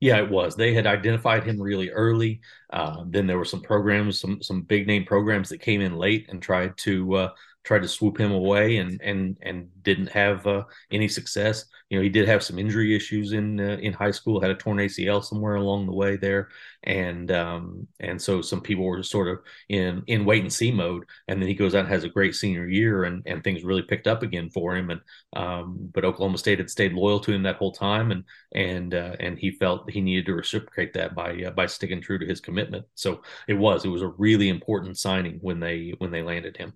[0.00, 0.56] Yeah, it was.
[0.56, 2.40] They had identified him really early.
[2.72, 6.30] Uh, then there were some programs, some some big name programs that came in late
[6.30, 7.28] and tried to uh,
[7.66, 11.64] tried to swoop him away and and and didn't have uh, any success.
[11.90, 14.54] You know, he did have some injury issues in uh, in high school, had a
[14.54, 16.48] torn ACL somewhere along the way there,
[16.84, 21.04] and um, and so some people were sort of in in wait and see mode.
[21.28, 23.82] And then he goes out and has a great senior year, and and things really
[23.82, 24.90] picked up again for him.
[24.90, 25.00] And
[25.34, 28.24] um, but Oklahoma State had stayed loyal to him that whole time, and
[28.54, 32.18] and uh, and he felt he needed to reciprocate that by uh, by sticking true
[32.18, 32.86] to his commitment.
[32.94, 36.72] So it was it was a really important signing when they when they landed him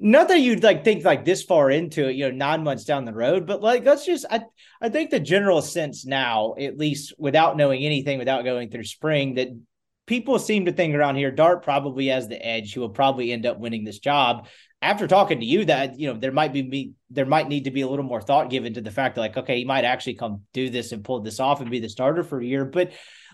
[0.00, 3.04] not that you'd like think like this far into it, you know, nine months down
[3.04, 4.42] the road, but like let's just I
[4.80, 9.34] I think the general sense now, at least without knowing anything, without going through spring,
[9.34, 9.48] that
[10.06, 12.72] people seem to think around here, Dart probably has the edge.
[12.72, 14.46] He will probably end up winning this job.
[14.80, 17.72] After talking to you, that you know, there might be me there might need to
[17.72, 20.14] be a little more thought given to the fact that like, okay, he might actually
[20.14, 22.64] come do this and pull this off and be the starter for a year.
[22.64, 22.92] But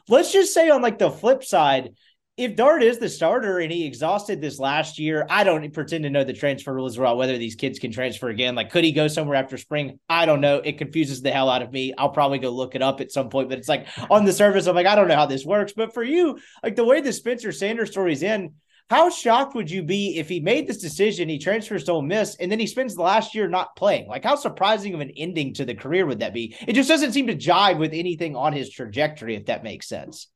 [0.08, 1.90] let's just say on like the flip side,
[2.36, 6.10] if Dart is the starter and he exhausted this last year, I don't pretend to
[6.10, 8.56] know the transfer rules well, whether these kids can transfer again.
[8.56, 10.00] Like, could he go somewhere after spring?
[10.08, 10.56] I don't know.
[10.56, 11.94] It confuses the hell out of me.
[11.96, 14.66] I'll probably go look it up at some point, but it's like on the surface,
[14.66, 15.74] I'm like, I don't know how this works.
[15.76, 18.54] But for you, like the way the Spencer Sanders story's in,
[18.90, 22.34] how shocked would you be if he made this decision, he transfers to Ole Miss,
[22.36, 24.08] and then he spends the last year not playing?
[24.08, 26.56] Like, how surprising of an ending to the career would that be?
[26.66, 30.28] It just doesn't seem to jive with anything on his trajectory, if that makes sense.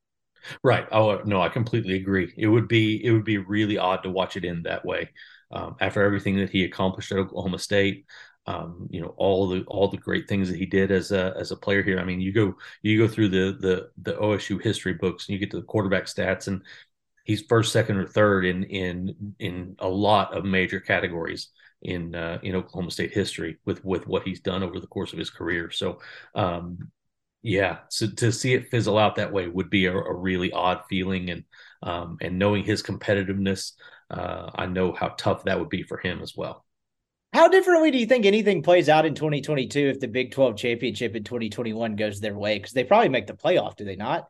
[0.63, 0.87] Right.
[0.93, 2.33] Oh no, I completely agree.
[2.37, 5.11] It would be it would be really odd to watch it end that way.
[5.51, 8.07] Um, after everything that he accomplished at Oklahoma State,
[8.47, 11.51] um, you know all the all the great things that he did as a as
[11.51, 11.99] a player here.
[11.99, 15.39] I mean, you go you go through the the the OSU history books and you
[15.39, 16.63] get to the quarterback stats, and
[17.25, 21.49] he's first, second, or third in in in a lot of major categories
[21.83, 25.19] in uh, in Oklahoma State history with with what he's done over the course of
[25.19, 25.71] his career.
[25.71, 26.01] So
[26.35, 26.91] um,
[27.49, 30.83] yeah, so to see it fizzle out that way would be a, a really odd
[30.91, 31.45] feeling, and
[31.83, 33.73] um, and knowing his competitiveness,
[34.11, 36.67] uh, I know how tough that would be for him as well.
[37.33, 41.15] How differently do you think anything plays out in 2022 if the Big 12 championship
[41.15, 42.59] in 2021 goes their way?
[42.59, 44.29] Because they probably make the playoff, do they not?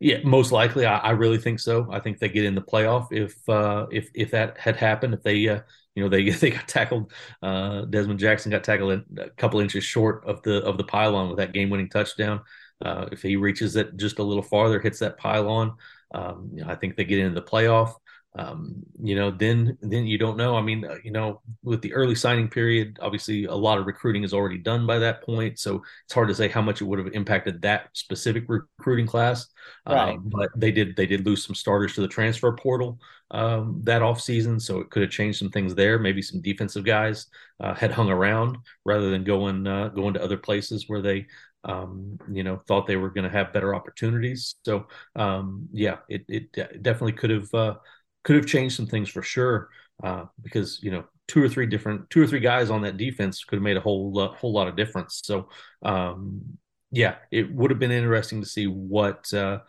[0.00, 0.86] Yeah, most likely.
[0.86, 1.88] I, I, really think so.
[1.90, 5.14] I think they get in the playoff if uh, if if that had happened.
[5.14, 5.60] If they uh,
[5.94, 7.12] you know they they got tackled.
[7.42, 11.38] Uh, Dezmon Jackson got tackled a couple inches short of the of the pylon with
[11.38, 12.40] that game winning touchdown.
[12.84, 15.72] Uh, if he reaches it just a little farther, hits that pylon,
[16.12, 17.94] um, you know, I think they get into the playoff
[18.36, 20.56] um, you know, then then you don't know.
[20.56, 24.24] I mean, uh, you know, with the early signing period, obviously a lot of recruiting
[24.24, 26.98] is already done by that point, so it's hard to say how much it would
[26.98, 29.46] have impacted that specific recruiting class.
[29.86, 30.14] Right.
[30.14, 32.98] Um, but they did they did lose some starters to the transfer portal
[33.34, 35.98] um, that off season, so it could have changed some things there.
[35.98, 37.26] Maybe some defensive guys
[37.60, 41.26] uh, had hung around rather than going uh, going to other places where they
[41.64, 44.56] um, you know, thought they were going to have better opportunities.
[44.64, 47.74] So, um, yeah, it, it definitely could have uh,
[48.22, 49.70] could have changed some things for sure.
[50.02, 53.44] Uh, because you know two or three different two or three guys on that defense
[53.44, 55.20] could have made a whole uh, whole lot of difference.
[55.24, 55.48] So
[55.84, 56.58] um,
[56.90, 59.60] yeah, it would have been interesting to see what uh,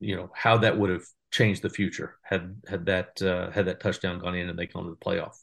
[0.00, 3.80] you know how that would have changed the future had had that uh, had that
[3.80, 5.34] touchdown gone in and they come to the playoff.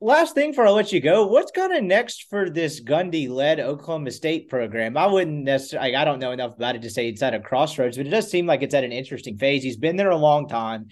[0.00, 1.28] Last thing for I'll let you go.
[1.28, 4.96] What's kind of next for this Gundy led Oklahoma State program?
[4.96, 7.96] I wouldn't necessarily, I don't know enough about it to say it's at a crossroads,
[7.96, 9.62] but it does seem like it's at an interesting phase.
[9.62, 10.88] He's been there a long time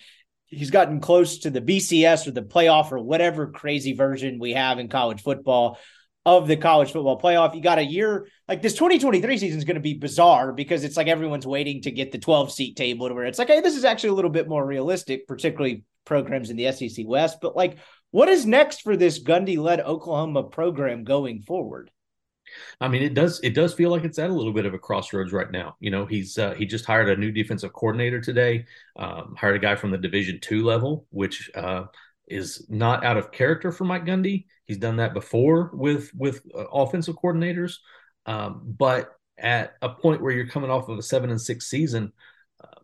[0.50, 4.78] he's gotten close to the BCS or the playoff or whatever crazy version we have
[4.78, 5.78] in college football
[6.26, 7.54] of the college football playoff.
[7.54, 10.96] You got a year like this 2023 season is going to be bizarre because it's
[10.96, 13.76] like everyone's waiting to get the 12 seat table to where it's like, hey, this
[13.76, 17.38] is actually a little bit more realistic, particularly programs in the SEC West.
[17.40, 17.78] But like,
[18.10, 21.90] what is next for this Gundy led Oklahoma program going forward?
[22.80, 24.78] I mean, it does it does feel like it's at a little bit of a
[24.78, 25.76] crossroads right now.
[25.78, 29.60] You know, he's uh, he just hired a new defensive coordinator today, um, hired a
[29.60, 31.84] guy from the Division two level, which uh,
[32.30, 34.46] is not out of character for Mike Gundy.
[34.64, 37.76] He's done that before with with uh, offensive coordinators,
[38.26, 42.12] um, but at a point where you're coming off of a seven and six season,
[42.62, 42.80] uh,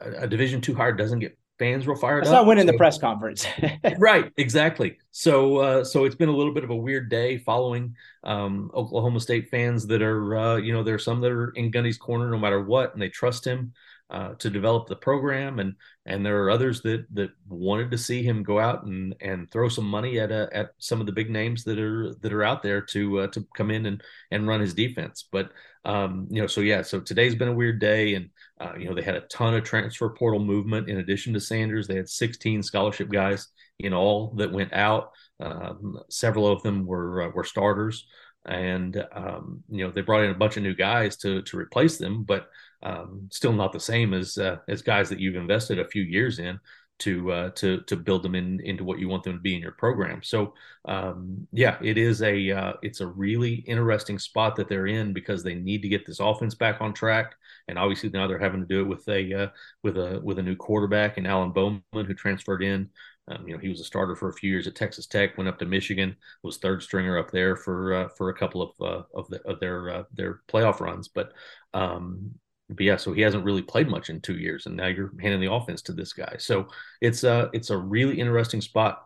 [0.00, 2.40] a, a Division two hire doesn't get fans were fired That's up.
[2.42, 3.46] not winning so, the press conference.
[3.98, 4.98] right, exactly.
[5.12, 9.20] So uh, so it's been a little bit of a weird day following um, Oklahoma
[9.20, 12.30] State fans that are uh, you know there are some that are in Gundy's corner
[12.30, 13.72] no matter what, and they trust him
[14.10, 18.22] uh, to develop the program, and and there are others that that wanted to see
[18.22, 21.30] him go out and and throw some money at a, at some of the big
[21.30, 24.60] names that are that are out there to uh, to come in and and run
[24.60, 25.28] his defense.
[25.30, 25.50] But
[25.84, 28.94] um, you know, so yeah, so today's been a weird day, and uh, you know
[28.94, 30.88] they had a ton of transfer portal movement.
[30.88, 35.10] In addition to Sanders, they had 16 scholarship guys in all that went out.
[35.38, 38.06] Um, several of them were uh, were starters,
[38.44, 41.96] and um, you know they brought in a bunch of new guys to to replace
[41.96, 42.48] them, but
[42.82, 46.38] um, still not the same as uh, as guys that you've invested a few years
[46.38, 46.58] in.
[47.00, 49.62] to uh, to to build them in into what you want them to be in
[49.62, 50.22] your program.
[50.22, 50.52] So
[50.84, 55.42] um, yeah, it is a uh, it's a really interesting spot that they're in because
[55.42, 57.34] they need to get this offense back on track,
[57.68, 59.48] and obviously now they're having to do it with a uh,
[59.82, 62.90] with a with a new quarterback and Alan Bowman who transferred in.
[63.28, 65.48] Um, you know, he was a starter for a few years at Texas Tech, went
[65.48, 69.02] up to Michigan, was third stringer up there for uh, for a couple of uh,
[69.14, 71.08] of, the, of their uh, their playoff runs.
[71.08, 71.32] But
[71.72, 72.32] um,
[72.76, 75.40] but yeah, so he hasn't really played much in two years, and now you're handing
[75.40, 76.36] the offense to this guy.
[76.38, 76.68] So
[77.00, 79.02] it's a it's a really interesting spot.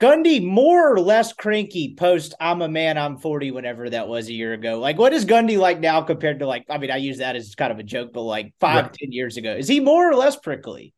[0.00, 4.32] Gundy more or less cranky post I'm a man, I'm 40, whenever that was a
[4.32, 4.80] year ago.
[4.80, 7.54] Like, what is Gundy like now compared to like, I mean, I use that as
[7.54, 8.92] kind of a joke, but like five, right.
[8.92, 10.92] ten years ago, is he more or less prickly?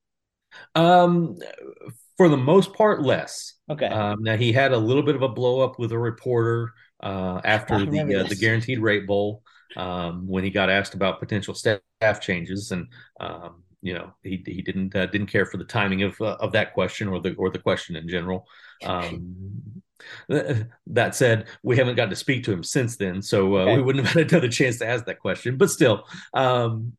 [0.74, 1.36] Um,
[2.16, 3.54] for the most part, less.
[3.68, 3.86] Okay.
[3.86, 6.72] Um, now he had a little bit of a blow up with a reporter
[7.02, 9.42] uh, after the uh, the guaranteed rate bowl
[9.76, 12.86] um, when he got asked about potential staff changes, and
[13.20, 16.52] um, you know he he didn't uh, didn't care for the timing of uh, of
[16.52, 18.46] that question or the or the question in general.
[18.84, 19.82] Um,
[20.28, 23.76] that said, we haven't gotten to speak to him since then, so uh, okay.
[23.76, 25.56] we wouldn't have had another chance to ask that question.
[25.56, 26.04] But still,
[26.34, 26.92] um,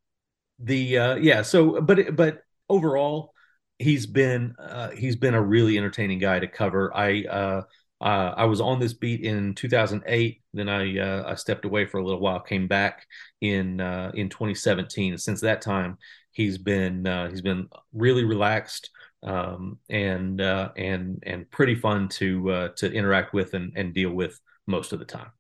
[0.58, 1.42] the uh, yeah.
[1.42, 3.34] So, but but overall,
[3.78, 6.96] he's been uh, he's been a really entertaining guy to cover.
[6.96, 7.64] I
[8.02, 10.42] uh, uh, I was on this beat in 2008.
[10.54, 13.06] Then I uh, I stepped away for a little while, came back
[13.42, 15.18] in uh, in 2017.
[15.18, 15.98] Since that time,
[16.32, 18.90] he's been uh, he's been really relaxed
[19.24, 24.94] um, and and and pretty fun to to interact with and, and deal with most
[24.94, 25.32] of the time.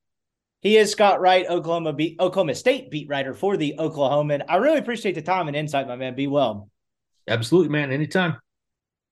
[0.61, 4.43] He is Scott Wright, Oklahoma beat, Oklahoma State beat writer for the Oklahoman.
[4.49, 6.15] I really appreciate the time and insight, my man.
[6.15, 6.71] Be well.
[7.27, 7.91] Absolutely, man.
[7.91, 8.37] Anytime.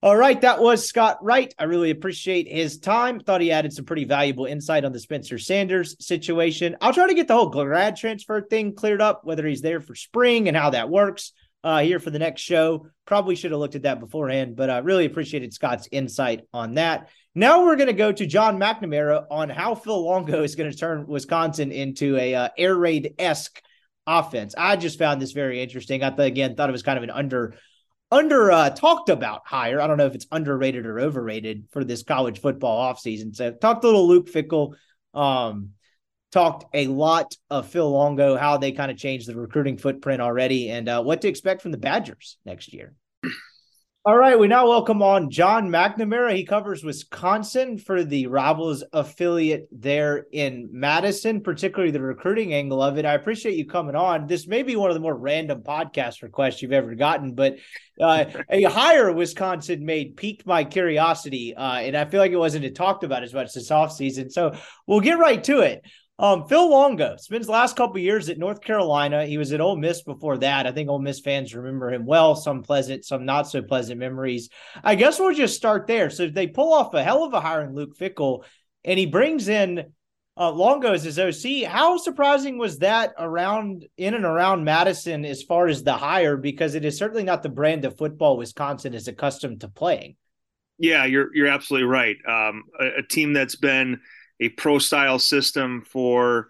[0.03, 1.55] All right, that was Scott Wright.
[1.57, 3.21] I really appreciate his time.
[3.21, 6.75] Thought he added some pretty valuable insight on the Spencer Sanders situation.
[6.81, 9.95] I'll try to get the whole grad transfer thing cleared up, whether he's there for
[9.95, 11.31] spring and how that works
[11.63, 12.87] uh, here for the next show.
[13.05, 17.07] Probably should have looked at that beforehand, but I really appreciated Scott's insight on that.
[17.33, 20.77] Now we're going to go to John McNamara on how Phil Longo is going to
[20.77, 23.61] turn Wisconsin into a uh, air raid esque
[24.05, 24.53] offense.
[24.57, 26.03] I just found this very interesting.
[26.03, 27.55] I th- again thought it was kind of an under
[28.13, 29.81] under uh, talked about higher.
[29.81, 33.35] I don't know if it's underrated or overrated for this college football offseason.
[33.35, 34.75] So talked a little Luke Fickell,
[35.15, 35.71] um,
[36.31, 40.69] talked a lot of Phil Longo, how they kind of changed the recruiting footprint already,
[40.69, 42.93] and uh, what to expect from the Badgers next year.
[44.05, 46.35] All right, we now welcome on John McNamara.
[46.35, 52.97] He covers Wisconsin for the Rivals affiliate there in Madison, particularly the recruiting angle of
[52.97, 53.05] it.
[53.05, 54.27] I appreciate you coming on.
[54.27, 57.55] This may be one of the more random podcast requests you've ever gotten, but
[57.97, 62.75] uh, a hire Wisconsin made piqued my curiosity, uh, and I feel like it wasn't
[62.75, 64.33] talked about as much this offseason.
[64.33, 64.53] So
[64.85, 65.81] we'll get right to it.
[66.19, 69.25] Um, Phil Longo spends last couple years at North Carolina.
[69.25, 70.67] He was at Ole Miss before that.
[70.67, 72.35] I think Ole Miss fans remember him well.
[72.35, 74.49] Some pleasant, some not so pleasant memories.
[74.83, 76.11] I guess we'll just start there.
[76.11, 78.43] So they pull off a hell of a hire in Luke Fickell,
[78.83, 79.91] and he brings in
[80.37, 81.67] uh, Longo as his OC.
[81.67, 86.37] How surprising was that around in and around Madison as far as the hire?
[86.37, 90.15] Because it is certainly not the brand of football Wisconsin is accustomed to playing.
[90.77, 92.17] Yeah, you're you're absolutely right.
[92.27, 93.99] Um, a, a team that's been
[94.39, 96.49] a pro style system for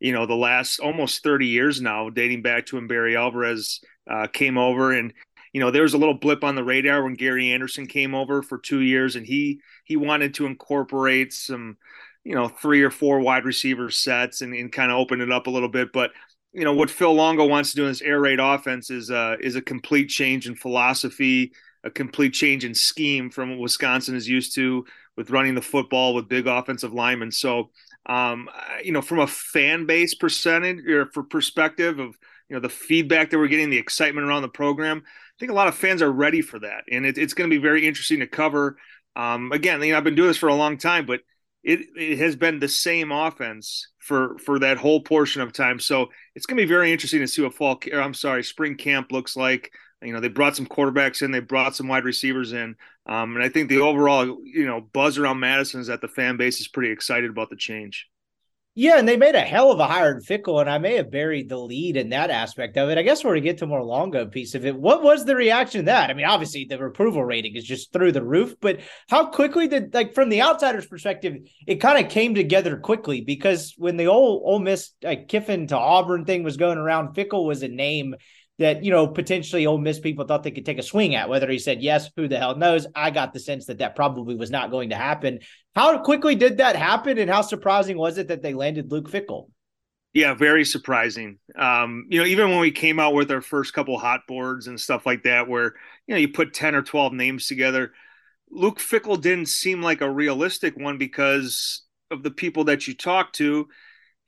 [0.00, 4.26] you know the last almost 30 years now dating back to when barry alvarez uh,
[4.26, 4.92] came over.
[4.92, 5.12] And
[5.52, 8.42] you know there was a little blip on the radar when gary anderson came over
[8.42, 11.78] for two years and he he wanted to incorporate some
[12.22, 15.46] you know three or four wide receiver sets and, and kind of open it up
[15.46, 15.92] a little bit.
[15.92, 16.10] But
[16.52, 19.36] you know what phil longo wants to do in this air raid offense is uh
[19.40, 21.52] is a complete change in philosophy
[21.84, 24.84] a complete change in scheme from what wisconsin is used to
[25.18, 27.32] with running the football with big offensive linemen.
[27.32, 27.70] So,
[28.06, 28.48] um,
[28.84, 32.16] you know, from a fan base percentage or for perspective of
[32.48, 35.56] you know the feedback that we're getting, the excitement around the program, I think a
[35.56, 38.20] lot of fans are ready for that, and it, it's going to be very interesting
[38.20, 38.78] to cover.
[39.16, 41.20] Um, again, you know, I've been doing this for a long time, but
[41.64, 45.80] it, it has been the same offense for for that whole portion of time.
[45.80, 47.80] So it's going to be very interesting to see what fall.
[47.92, 49.72] I'm sorry, spring camp looks like.
[50.00, 52.76] You know, they brought some quarterbacks in, they brought some wide receivers in,
[53.08, 56.36] um, and I think the overall, you know, buzz around Madison is that the fan
[56.36, 58.06] base is pretty excited about the change.
[58.80, 61.10] Yeah, and they made a hell of a hire in Fickell, and I may have
[61.10, 62.96] buried the lead in that aspect of it.
[62.96, 64.78] I guess we're to get to more Longo piece of it.
[64.78, 66.10] What was the reaction to that?
[66.10, 68.78] I mean, obviously the approval rating is just through the roof, but
[69.08, 73.74] how quickly did like from the outsider's perspective, it kind of came together quickly because
[73.78, 77.64] when the old Ole Miss like Kiffin to Auburn thing was going around, Fickell was
[77.64, 78.14] a name
[78.58, 81.28] that you know potentially Ole Miss people thought they could take a swing at.
[81.28, 82.86] Whether he said yes, who the hell knows?
[82.94, 85.40] I got the sense that that probably was not going to happen.
[85.74, 89.50] How quickly did that happen, and how surprising was it that they landed Luke Fickell?
[90.12, 91.38] Yeah, very surprising.
[91.56, 94.80] Um, you know, even when we came out with our first couple hot boards and
[94.80, 95.74] stuff like that, where
[96.06, 97.92] you know you put ten or twelve names together,
[98.50, 103.36] Luke Fickell didn't seem like a realistic one because of the people that you talked
[103.36, 103.68] to.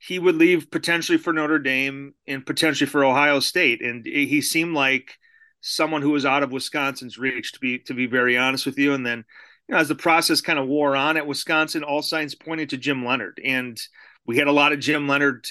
[0.03, 4.73] He would leave potentially for Notre Dame and potentially for Ohio State, and he seemed
[4.73, 5.17] like
[5.61, 7.51] someone who was out of Wisconsin's reach.
[7.53, 9.23] To be to be very honest with you, and then
[9.67, 12.77] you know as the process kind of wore on at Wisconsin, all signs pointed to
[12.77, 13.39] Jim Leonhard.
[13.43, 13.79] and
[14.25, 15.47] we had a lot of Jim Leonhard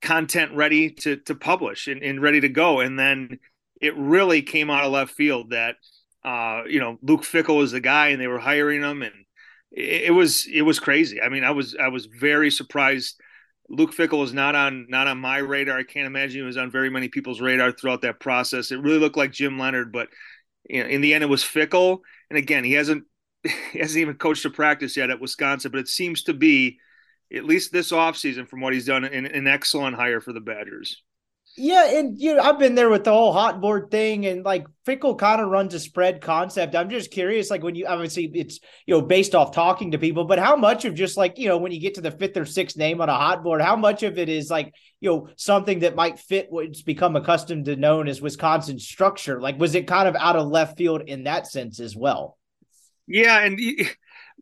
[0.00, 2.80] content ready to to publish and, and ready to go.
[2.80, 3.38] And then
[3.80, 5.76] it really came out of left field that
[6.24, 9.14] uh, you know Luke Fickell was the guy, and they were hiring him, and
[9.70, 11.20] it, it was it was crazy.
[11.20, 13.20] I mean, I was I was very surprised.
[13.72, 15.78] Luke Fickell was not on not on my radar.
[15.78, 18.70] I can't imagine he was on very many people's radar throughout that process.
[18.70, 20.08] It really looked like Jim Leonhard, but
[20.68, 22.00] you know, in the end, it was Fickell.
[22.28, 23.04] And again, he hasn't
[23.72, 26.78] he hasn't even coached a practice yet at Wisconsin, but it seems to be
[27.34, 31.02] at least this offseason from what he's done an, an excellent hire for the Badgers.
[31.54, 34.64] Yeah, and you know, I've been there with the whole hot board thing, and like
[34.86, 36.74] Fickell kind of runs a spread concept.
[36.74, 40.24] I'm just curious, like when you obviously it's you know based off talking to people,
[40.24, 42.46] but how much of just like you know when you get to the fifth or
[42.46, 45.80] sixth name on a hot board, how much of it is like you know something
[45.80, 49.38] that might fit what's become accustomed to known as Wisconsin structure?
[49.38, 52.38] Like, was it kind of out of left field in that sense as well?
[53.06, 53.60] Yeah, and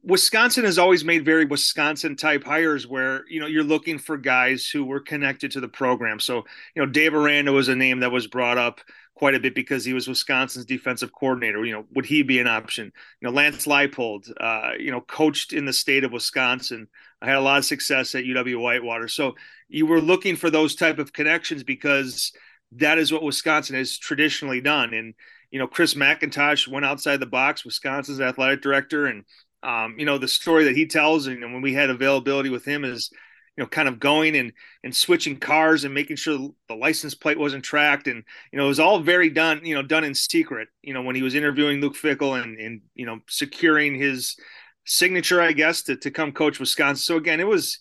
[0.03, 4.67] Wisconsin has always made very Wisconsin type hires where, you know, you're looking for guys
[4.67, 6.19] who were connected to the program.
[6.21, 8.81] So, you know, Dave Aranda was a name that was brought up
[9.15, 11.63] quite a bit because he was Wisconsin's defensive coordinator.
[11.65, 12.91] You know, would he be an option?
[13.21, 16.89] You know, Lance Leipold, uh, you know, coached in the state of Wisconsin.
[17.21, 19.09] I had a lot of success at UW Whitewater.
[19.09, 19.35] So
[19.69, 22.33] you were looking for those type of connections because
[22.73, 24.95] that is what Wisconsin has traditionally done.
[24.95, 25.15] And,
[25.51, 29.25] you know, Chris McIntosh went outside the box, Wisconsin's athletic director, and
[29.63, 32.85] um, you know, the story that he tells, and when we had availability with him,
[32.85, 33.11] is
[33.57, 34.53] you know, kind of going and
[34.85, 38.69] and switching cars and making sure the license plate wasn't tracked, and you know, it
[38.69, 40.69] was all very done, you know, done in secret.
[40.83, 44.37] You know, when he was interviewing Luke Fickell and and you know, securing his
[44.87, 47.03] signature, I guess, to to come coach Wisconsin.
[47.03, 47.81] So again, it was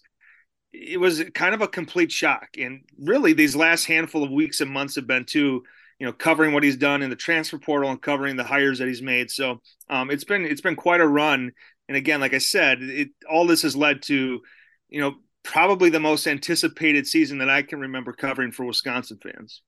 [0.73, 4.69] it was kind of a complete shock, and really, these last handful of weeks and
[4.69, 5.63] months have been too
[5.99, 8.87] you know, covering what he's done in the transfer portal and covering the hires that
[8.87, 9.29] he's made.
[9.29, 11.51] So um, it's been it's been quite a run.
[11.87, 14.41] And again, like I said, it all this has led to,
[14.89, 19.61] you know, probably the most anticipated season that I can remember covering for Wisconsin fans.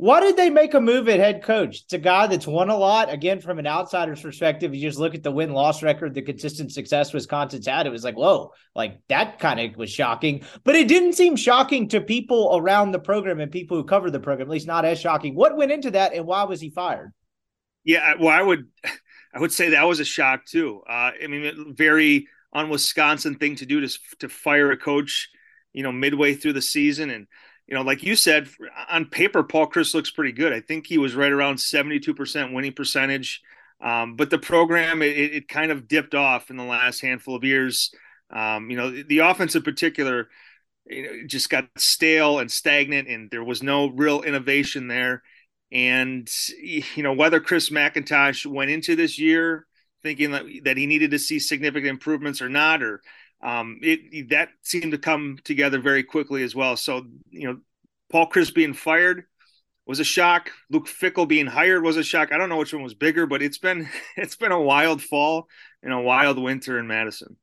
[0.00, 1.82] Why did they make a move at head coach?
[1.82, 3.12] It's a guy that's won a lot.
[3.12, 6.70] Again, from an outsider's perspective, you just look at the win loss record, the consistent
[6.70, 7.84] success Wisconsin's had.
[7.84, 10.44] It was like, whoa, like that kind of was shocking.
[10.62, 14.20] But it didn't seem shocking to people around the program and people who cover the
[14.20, 15.34] program, at least not as shocking.
[15.34, 17.12] What went into that and why was he fired?
[17.82, 18.68] Yeah, well, I would,
[19.34, 20.80] I would say that was a shock too.
[20.88, 25.28] Uh, I mean, very un Wisconsin thing to do to to fire a coach,
[25.72, 27.26] you know, midway through the season and
[27.68, 28.48] you know, like you said,
[28.88, 30.54] on paper, Paul Chryst looks pretty good.
[30.54, 33.42] I think he was right around 72% winning percentage.
[33.80, 37.44] Um, but the program, it, it, kind of dipped off in the last handful of
[37.44, 37.92] years.
[38.30, 40.28] Um, you know, the, the offense in particular
[40.86, 45.22] you know, just got stale and stagnant, and there was no real innovation there.
[45.70, 46.28] And,
[46.62, 49.66] you know, whether Chris McIntosh went into this year
[50.02, 53.02] thinking that, that he needed to see significant improvements or not, or
[53.42, 56.76] um, it that seemed to come together very quickly as well.
[56.76, 57.58] So you know,
[58.10, 59.24] Paul Chryst being fired
[59.86, 60.50] was a shock.
[60.70, 62.32] Luke Fickell being hired was a shock.
[62.32, 65.48] I don't know which one was bigger, but it's been it's been a wild fall
[65.82, 67.36] and a wild winter in Madison.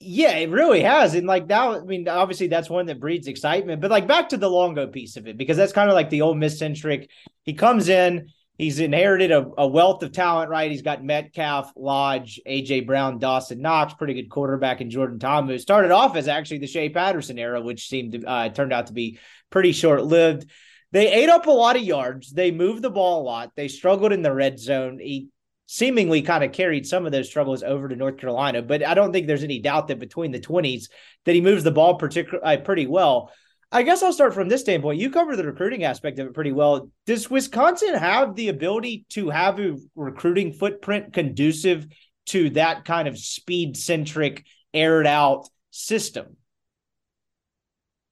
[0.00, 1.14] Yeah, it really has.
[1.14, 4.36] And like now, I mean, obviously that's one that breeds excitement, but like back to
[4.36, 7.10] the Longo piece of it, because that's kind of like the Ole Miss centric.
[7.42, 8.28] He comes in,
[8.58, 10.70] he's inherited a, a, wealth of talent, right?
[10.70, 15.58] He's got Metcalf, Lodge, AJ Brown, Dawson Knox, pretty good quarterback, and Jordan Ta'amu, who
[15.58, 18.92] started off as actually the Shea Patterson era, which seemed to uh, turned out to
[18.92, 20.50] be pretty short lived.
[20.90, 22.32] They ate up a lot of yards.
[22.32, 23.52] They moved the ball a lot.
[23.54, 24.98] They struggled in the red zone.
[24.98, 25.28] He
[25.66, 29.12] seemingly kind of carried some of those struggles over to North Carolina, but I don't
[29.12, 30.88] think there's any doubt that between the 20s
[31.26, 33.30] that he moves the ball particularly uh, pretty well.
[33.70, 34.98] I guess I'll start from this standpoint.
[34.98, 36.90] You cover the recruiting aspect of it pretty well.
[37.04, 41.86] Does Wisconsin have the ability to have a recruiting footprint conducive
[42.26, 46.36] to that kind of speed centric, aired out system?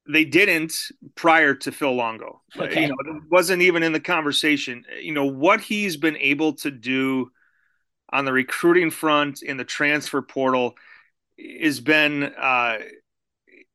[0.08, 0.74] They didn't
[1.14, 2.42] prior to Phil Longo.
[2.56, 2.82] Okay.
[2.82, 4.84] You know, it wasn't even in the conversation.
[5.00, 7.30] You know, what he's been able to do
[8.10, 10.74] on the recruiting front in the transfer portal
[11.60, 12.78] has been uh,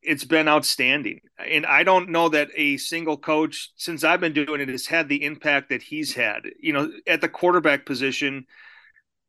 [0.03, 1.21] it's been outstanding.
[1.37, 5.09] And I don't know that a single coach since I've been doing it has had
[5.09, 6.41] the impact that he's had.
[6.59, 8.45] You know, at the quarterback position,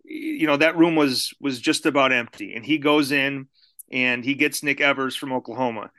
[0.04, 2.54] you know, that room was was just about empty.
[2.54, 3.48] And he goes in
[3.92, 5.90] and he gets Nick Evers from Oklahoma.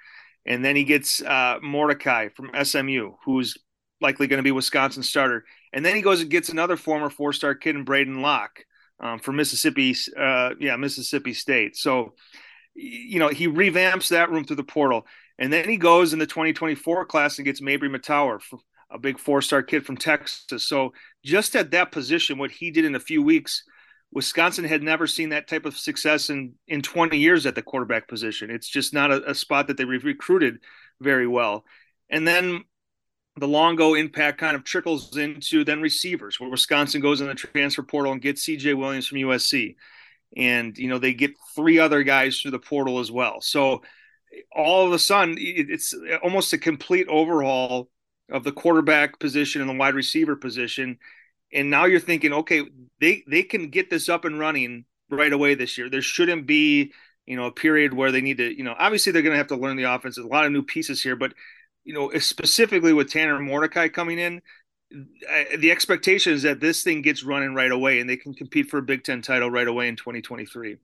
[0.45, 3.57] and then he gets uh, Mordecai from SMU, who's
[4.01, 7.55] likely going to be Wisconsin starter, and then he goes and gets another former four-star
[7.55, 8.65] kid in Braedyn Locke
[8.99, 11.75] um, from Mississippi, uh, yeah, Mississippi State.
[11.77, 12.13] So,
[12.75, 15.05] you know, he revamps that room through the portal,
[15.37, 18.39] and then he goes in the 2024 class and gets Mabrey Mettauer,
[18.91, 20.67] a big four-star kid from Texas.
[20.67, 20.93] So,
[21.23, 23.63] just at that position, what he did in a few weeks
[24.13, 28.07] Wisconsin had never seen that type of success in in 20 years at the quarterback
[28.07, 28.49] position.
[28.49, 30.59] It's just not a, a spot that they recruited
[31.01, 31.65] very well.
[32.09, 32.63] And then
[33.37, 37.81] the Longo impact kind of trickles into then receivers, where Wisconsin goes in the transfer
[37.81, 38.75] portal and gets C.J.
[38.75, 39.75] Williams from USC,
[40.35, 43.41] and you know they get three other guys through the portal as well.
[43.41, 43.81] So
[44.55, 47.89] all of a sudden, it's almost a complete overhaul
[48.31, 50.97] of the quarterback position and the wide receiver position
[51.53, 52.63] and now you're thinking, okay,
[52.99, 55.89] they they can get this up and running right away this year.
[55.89, 56.91] There shouldn't be,
[57.25, 59.47] you know, a period where they need to, you know, obviously they're going to have
[59.47, 60.15] to learn the offense.
[60.15, 61.33] There's a lot of new pieces here, but
[61.83, 64.41] you know, specifically with Tanner Mordecai coming in,
[65.57, 68.77] the expectation is that this thing gets running right away and they can compete for
[68.77, 70.77] a Big Ten title right away in 2023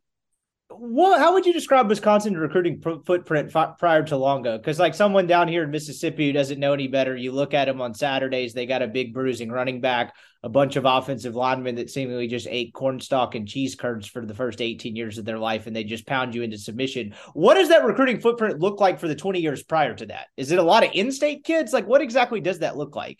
[0.72, 4.58] what how would you describe Wisconsin recruiting footprint prior to Longo?
[4.58, 7.66] Because like someone down here in Mississippi who doesn't know any better, you look at
[7.66, 11.76] them on Saturdays, they got a big bruising running back, a bunch of offensive linemen
[11.76, 15.40] that seemingly just ate cornstalk and cheese curds for the first 18 years of their
[15.40, 17.16] life, and they just pound you into submission.
[17.34, 20.28] What does that recruiting footprint look like for the 20 years prior to that?
[20.38, 21.74] Is it a lot of in-state kids?
[21.74, 23.18] Like what exactly does that look like?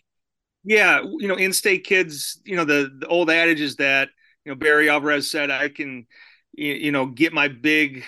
[0.64, 4.10] Yeah, you know, in-state kids, you know, the, the old adage is that,
[4.44, 6.06] you know, Barry Alvarez said, I can–
[6.52, 8.04] you, know, get my big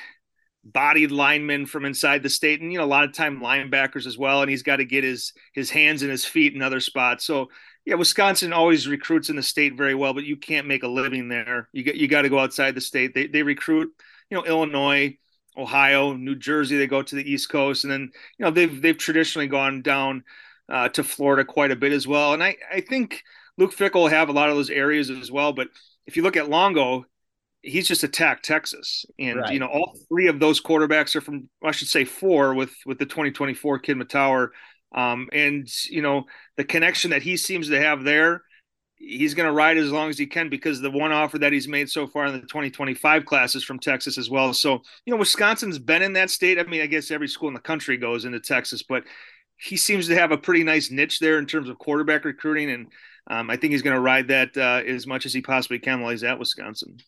[0.65, 2.61] bodied linemen from inside the state.
[2.61, 5.03] And you know a lot of time linebackers as well and he's got to get
[5.03, 7.25] his his hands and his feet in other spots.
[7.25, 7.49] So
[7.85, 11.29] yeah wisconsin always recruits in the state very well but you can't make a living
[11.29, 11.69] there.
[11.73, 13.13] You get you got to go outside the state.
[13.15, 13.91] They, they recruit
[14.31, 15.17] you know illinois
[15.57, 18.97] ohio new jersey they go to the east coast and then you know they've they've
[18.97, 20.25] traditionally gone down
[20.69, 23.23] uh, to florida quite a bit as well and i i think
[23.59, 25.69] luke fickell will have a lot of those areas as well but
[26.07, 27.05] if you look at longo
[27.63, 29.53] he's just attacked Texas, and right.
[29.53, 32.99] you know all three of those quarterbacks are from I should say four with with
[32.99, 34.49] the 2024 kid Mettauer,
[34.95, 36.25] um, and you know
[36.57, 38.43] the connection that he seems to have there.
[38.97, 41.67] He's going to ride as long as he can because the one offer that he's
[41.67, 44.55] made so far in the 2025 class is from Texas as well.
[44.55, 46.57] So, you know, Wisconsin's been in that state.
[46.57, 49.03] I mean, I guess every school in the country goes into Texas, but
[49.63, 52.71] he seems to have a pretty nice niche there in terms of quarterback recruiting.
[52.71, 52.87] And
[53.29, 56.01] um, I think he's going to ride that uh, as much as he possibly can
[56.01, 56.99] while he's at Wisconsin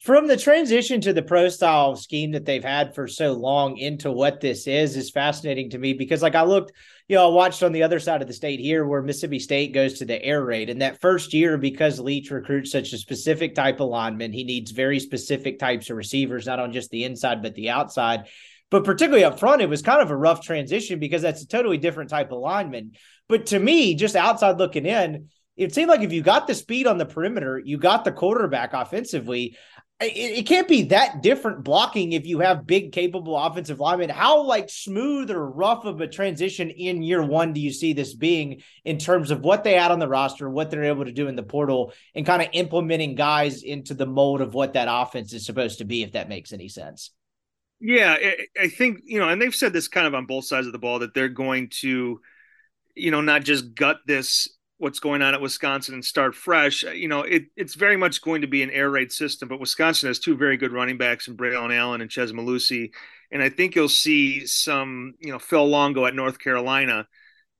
[0.00, 4.12] from the transition to the pro style scheme that they've had for so long into
[4.12, 6.72] what this is is fascinating to me because like I looked,
[7.08, 9.74] you know, I watched on the other side of the state here where Mississippi State
[9.74, 10.70] goes to the air raid.
[10.70, 14.70] And that first year, because Leach recruits such a specific type of lineman, he needs
[14.70, 18.26] very specific types of receivers, not on just the inside, but the outside.
[18.70, 21.78] But particularly up front, it was kind of a rough transition because that's a totally
[21.78, 22.92] different type of lineman.
[23.28, 26.86] But to me, just outside looking in, it seemed like if you got the speed
[26.86, 29.56] on the perimeter, you got the quarterback offensively.
[30.00, 34.10] It, it, can't be that different blocking if you have big capable offensive linemen.
[34.10, 38.14] How like smooth or rough of a transition in year one do you see this
[38.14, 41.26] being in terms of what they had on the roster what they're able to do
[41.26, 45.32] in the portal and kind of implementing guys into the mold of what that offense
[45.32, 47.10] is supposed to be if that makes any sense
[47.80, 48.16] yeah
[48.60, 50.78] i think you know and they've said this kind of on both sides of the
[50.78, 52.20] ball that they're going to
[52.94, 54.48] you know not just gut this
[54.78, 56.84] what's going on at Wisconsin and start fresh.
[56.84, 59.60] Uh, you know, it, it's very much going to be an air raid system, but
[59.60, 62.90] Wisconsin has two very good running backs in Braelon Allen and Chez Mellusi.
[63.30, 67.06] And I think you'll see some, you know, Phil Longo at North Carolina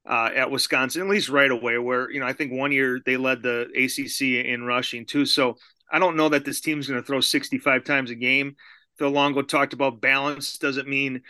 [0.08, 3.16] uh, at Wisconsin, at least right away, where, you know, I think one year they
[3.16, 5.26] led the ACC in rushing too.
[5.26, 5.56] So
[5.90, 8.56] I don't know that this team's going to throw 65 times a game.
[8.99, 10.59] Phil Longo talked about balance.
[10.59, 11.22] Doesn't mean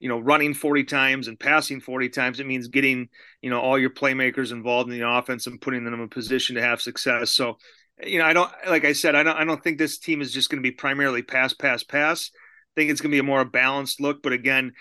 [0.00, 2.40] you know running 40 times and passing 40 times?
[2.40, 3.08] It means getting
[3.40, 6.56] you know all your playmakers involved in the offense and putting them in a position
[6.56, 7.30] to have success.
[7.30, 7.58] So
[8.04, 10.32] you know i don't like i said i don't i don't think this team is
[10.32, 12.30] just going to be primarily pass pass pass.
[12.34, 14.22] I think it's going to be a more balanced look.
[14.22, 14.72] But again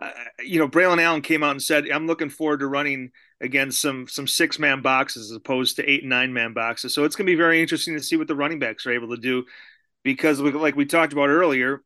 [0.00, 0.10] uh,
[0.42, 4.08] you know braelon allen came out and said i'm looking forward to running against some
[4.08, 6.94] some six man boxes as opposed to eight and nine man boxes.
[6.94, 9.10] So it's going to be very interesting to see what the running backs are able
[9.10, 9.44] to do
[10.04, 11.82] because like we talked about earlier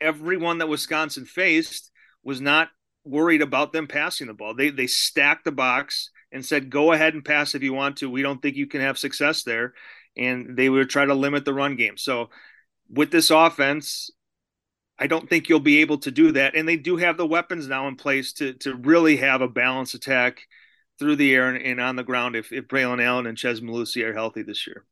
[0.00, 1.90] everyone that wisconsin faced
[2.22, 2.68] was not
[3.08, 4.54] worried about them passing the ball.
[4.54, 8.10] They they stacked the box and said, "Go ahead and pass if you want to.
[8.10, 9.74] We don't think you can have success there."
[10.16, 11.96] And they would try to limit the run game.
[11.96, 12.30] So
[12.88, 14.10] with this offense,
[14.98, 16.56] I don't think you'll be able to do that.
[16.56, 19.94] And they do have the weapons now in place to to really have a balanced
[19.94, 20.42] attack
[20.98, 24.04] through the air and, and on the ground if, if Braelon Allen and Chez Mellusi
[24.04, 24.84] are healthy this year.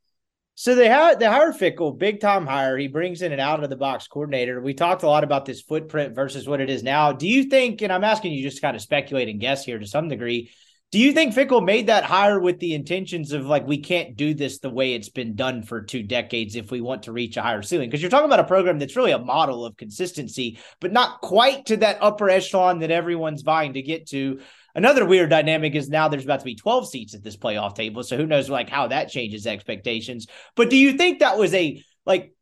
[0.58, 2.78] So they had they hire Fickell, big time hire.
[2.78, 4.58] He brings in an out of the box coordinator.
[4.58, 7.12] We talked a lot about this footprint versus what it is now.
[7.12, 9.86] Do you think, and I'm asking you just kind of speculate and guess here to
[9.86, 10.50] some degree,
[10.92, 14.32] do you think Fickell made that hire with the intentions of like we can't do
[14.32, 17.42] this the way it's been done for two decades if we want to reach a
[17.42, 17.90] higher ceiling?
[17.90, 21.66] Because you're talking about a program that's really a model of consistency, but not quite
[21.66, 24.40] to that upper echelon that everyone's vying to get to.
[24.76, 28.02] Another weird dynamic is now there's about to be 12 seats at this playoff table.
[28.02, 30.26] So who knows like how that changes expectations.
[30.54, 32.34] But do you think that was a like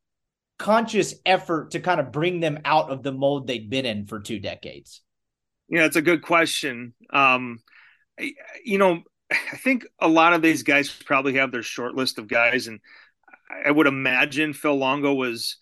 [0.59, 4.19] conscious effort to kind of bring them out of the mold they'd been in for
[4.19, 5.01] two decades?
[5.69, 6.95] Yeah, it's a good question.
[7.11, 7.61] Um,
[8.19, 12.27] you know, I think a lot of these guys probably have their short list of
[12.27, 12.81] guys, and
[13.65, 15.57] I would imagine Phil Longo was,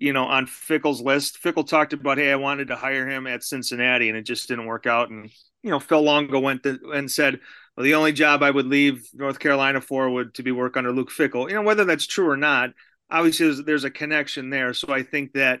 [0.00, 1.42] you know, on Fickell's list.
[1.42, 4.66] Fickell talked about, hey, I wanted to hire him at Cincinnati, and it just didn't
[4.66, 5.10] work out.
[5.10, 5.30] And
[5.62, 7.40] you know, Phil Longo went to, and said,
[7.76, 10.92] well, the only job I would leave North Carolina for would to be work under
[10.92, 11.48] Luke Fickell.
[11.48, 12.70] You know, whether that's true or not,
[13.10, 14.72] obviously there's, there's a connection there.
[14.72, 15.60] So I think that,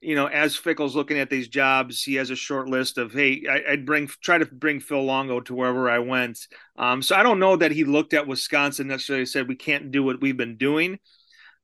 [0.00, 3.44] you know, as Fickell's looking at these jobs, he has a short list of, hey,
[3.50, 6.38] I, would bring try to bring Phil Longo to wherever I went.
[6.76, 10.02] Um, so I don't know that he looked at Wisconsin necessarily said we can't do
[10.02, 10.98] what we've been doing.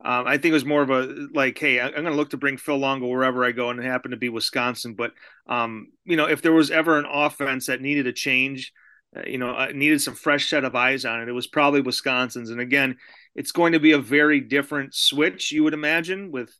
[0.02, 2.38] Um, I think it was more of a like, hey, I'm going to look to
[2.38, 4.94] bring Phil Longo wherever I go, and it happened to be Wisconsin.
[4.94, 5.12] But
[5.46, 8.72] um, you know, if there was ever an offense that needed a change,
[9.14, 11.82] uh, you know, uh, needed some fresh set of eyes on it, it was probably
[11.82, 12.48] Wisconsin's.
[12.48, 12.96] And again,
[13.34, 16.50] it's going to be a very different switch, you would imagine, with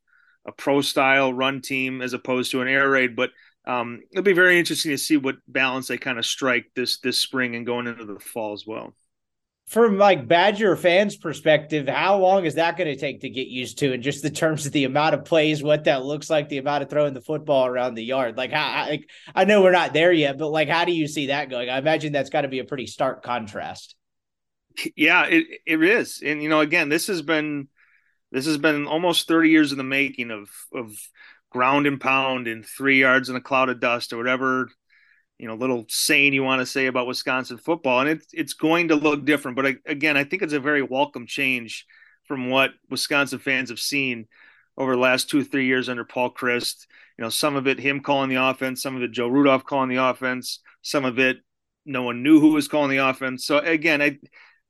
[0.46, 3.16] a pro style run team as opposed to an air raid.
[3.16, 3.30] But
[3.66, 7.18] um, it'll be very interesting to see what balance they kind of strike this this
[7.18, 8.94] spring and going into the fall as well
[9.70, 13.78] from like Badger fans' perspective, how long is that going to take to get used
[13.78, 13.92] to?
[13.92, 16.82] And just the terms of the amount of plays, what that looks like, the amount
[16.82, 18.36] of throwing the football around the yard.
[18.36, 18.88] Like, how?
[18.88, 21.70] Like, I know we're not there yet, but like, how do you see that going?
[21.70, 23.94] I imagine that's got to be a pretty stark contrast.
[24.96, 27.68] Yeah, it it is, and you know, again, this has been
[28.32, 30.96] this has been almost thirty years in the making of of
[31.50, 34.68] ground and pound and three yards in a cloud of dust or whatever
[35.40, 38.88] you know little saying you want to say about Wisconsin football, and it's it's going
[38.88, 39.56] to look different.
[39.56, 41.86] But again, I think it's a very welcome change
[42.24, 44.26] from what Wisconsin fans have seen
[44.76, 46.86] over the last two three years under Paul Chryst.
[47.16, 49.88] You know, some of it him calling the offense, some of it Joe Rudolph calling
[49.88, 51.38] the offense, some of it
[51.86, 53.46] no one knew who was calling the offense.
[53.46, 54.18] So again, I,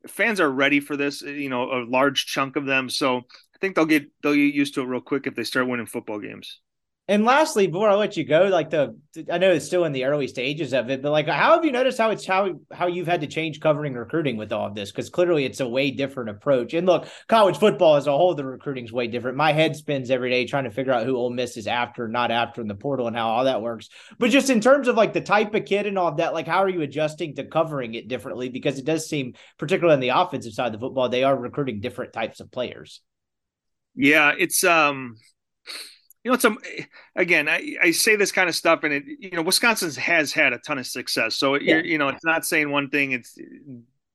[0.06, 1.20] fans are ready for this.
[1.20, 2.88] You know, a large chunk of them.
[2.88, 5.66] So I think they'll get they'll get used to it real quick if they start
[5.66, 6.60] winning football games.
[7.10, 8.96] And lastly, before I let you go, like the
[9.28, 11.72] I know it's still in the early stages of it, but like how have you
[11.72, 14.92] noticed how it's how how you've had to change covering recruiting with all of this?
[14.92, 16.72] Because clearly it's a way different approach.
[16.72, 19.36] And look, college football as a whole, the recruiting's way different.
[19.36, 22.30] My head spins every day trying to figure out who Ole Miss is after, not
[22.30, 23.88] after in the portal and how all that works.
[24.20, 26.46] But just in terms of like the type of kid and all of that, like
[26.46, 28.50] how are you adjusting to covering it differently?
[28.50, 31.80] Because it does seem, particularly on the offensive side of the football, they are recruiting
[31.80, 33.00] different types of players.
[33.96, 35.16] Yeah, it's um
[36.24, 36.84] you know, it's a, eh,
[37.16, 40.52] again, I, I say this kind of stuff, and it, you know, Wisconsin has had
[40.52, 41.36] a ton of success.
[41.36, 41.78] So yeah.
[41.78, 43.44] you know, it's not saying one thing; it's eh,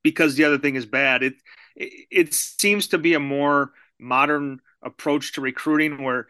[0.03, 1.23] because the other thing is bad.
[1.23, 1.33] It,
[1.75, 6.27] it it seems to be a more modern approach to recruiting, where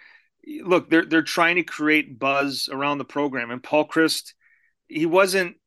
[0.48, 4.34] eh, look, they're they're trying to create buzz around the program, and Paul Chryst,
[4.88, 5.58] he wasn't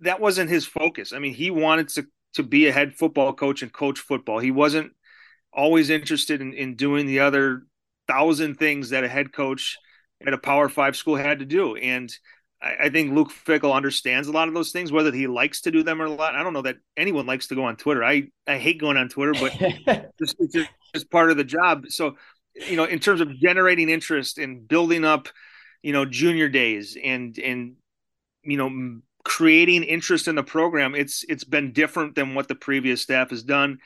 [0.00, 1.12] that wasn't his focus.
[1.12, 4.40] I mean, he wanted to to be a head football coach and coach football.
[4.40, 4.92] He wasn't
[5.52, 7.64] always interested in, in doing the other
[8.10, 9.78] thousand things that a head coach
[10.26, 12.12] at a Power Five school had to do, and
[12.62, 14.92] I, I think Luke Fickell understands a lot of those things.
[14.92, 17.54] Whether he likes to do them or not, I don't know that anyone likes to
[17.54, 18.04] go on Twitter.
[18.04, 19.52] I I hate going on Twitter, but
[20.20, 21.86] it's, it's just part of the job.
[21.88, 22.16] So,
[22.68, 25.28] you know, in terms of generating interest and building up,
[25.82, 27.74] you know, junior days and and
[28.42, 33.02] you know creating interest in the program, it's it's been different than what the previous
[33.02, 33.78] staff has done.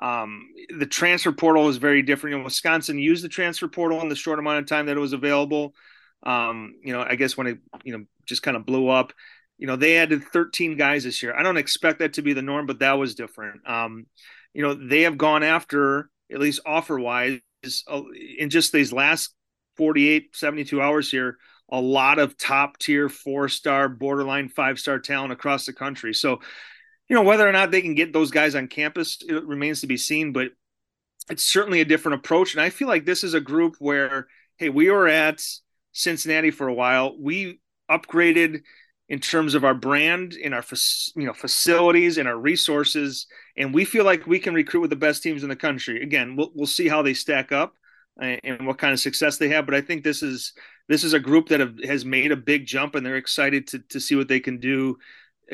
[0.00, 0.48] Um,
[0.78, 2.36] the transfer portal is very different.
[2.36, 5.12] In Wisconsin used the transfer portal in the short amount of time that it was
[5.12, 5.74] available.
[6.22, 9.12] Um, you know, I guess when it you know just kind of blew up,
[9.58, 11.34] you know, they added 13 guys this year.
[11.36, 13.60] I don't expect that to be the norm, but that was different.
[13.68, 14.06] Um,
[14.54, 17.40] you know, they have gone after at least offer wise
[18.38, 19.34] in just these last
[19.76, 21.36] 48, 72 hours here,
[21.70, 26.14] a lot of top tier four star, borderline five star talent across the country.
[26.14, 26.40] So
[27.10, 29.86] you know whether or not they can get those guys on campus it remains to
[29.86, 30.52] be seen but
[31.30, 32.54] it's certainly a different approach.
[32.54, 35.42] And i feel like this is a group where hey we were at
[35.92, 37.16] cincinnati for a while.
[37.18, 38.62] We upgraded
[39.08, 40.64] in terms of our brand in our
[41.16, 44.96] you know facilities and our resources and we feel like we can recruit with the
[44.96, 46.02] best teams in the country.
[46.02, 47.74] Again we'll, we'll see how they stack up
[48.22, 50.52] uh, and what kind of success they have but i think this is
[50.88, 53.78] this is a group that have, has made a big jump and they're excited to,
[53.88, 54.96] to see what they can do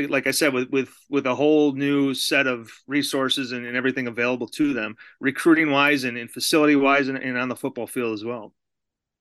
[0.09, 4.07] like I said, with with with a whole new set of resources and, and everything
[4.07, 8.15] available to them, recruiting wise and, and facility wise, and, and on the football field
[8.15, 8.53] as well.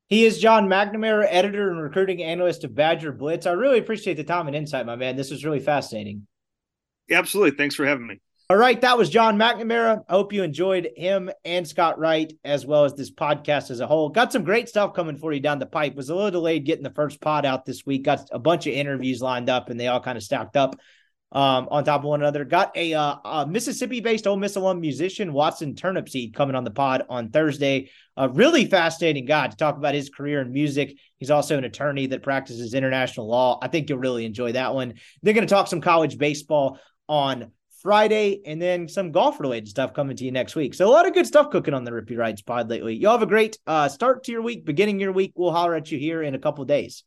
[0.08, 3.48] He is John McNamara, editor and recruiting analyst of Badger Blitz.
[3.48, 5.16] I really appreciate the time and insight, my man.
[5.16, 6.28] This was really fascinating.
[7.10, 7.58] Absolutely.
[7.58, 8.22] Thanks for having me.
[8.48, 10.04] All right, that was John McNamara.
[10.08, 13.88] I hope you enjoyed him and Scott Wright, as well as this podcast as a
[13.88, 14.10] whole.
[14.10, 15.96] Got some great stuff coming for you down the pipe.
[15.96, 18.04] Was a little delayed getting the first pod out this week.
[18.04, 20.76] Got a bunch of interviews lined up, and they all kind of stacked up
[21.32, 22.46] um, on top of one another.
[22.46, 27.02] Got a, uh, a Mississippi-based Ole Miss alum musician Watson Turnipseed coming on the pod
[27.10, 27.90] on Thursday.
[28.16, 31.00] A really fascinating guy to talk about his career in music.
[31.18, 33.58] He's also an attorney that practices international law.
[33.60, 34.94] I think you'll really enjoy that one.
[35.24, 36.78] They're going to talk some college baseball
[37.10, 37.52] on
[37.86, 40.74] Friday, and then some golf related stuff coming to you next week.
[40.74, 42.96] So a lot of good stuff cooking on the Rippy Writes pod lately.
[42.96, 45.34] Y'all have a great uh, start to your week, beginning your week.
[45.36, 47.04] We'll holler at you here in a couple days.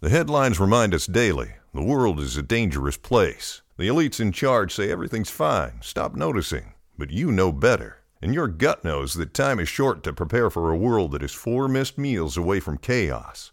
[0.00, 3.60] The headlines remind us daily the world is a dangerous place.
[3.76, 6.72] The elites in charge say everything's fine, stop noticing.
[6.96, 7.98] But you know better.
[8.22, 11.32] And your gut knows that time is short to prepare for a world that is
[11.32, 13.52] four missed meals away from chaos.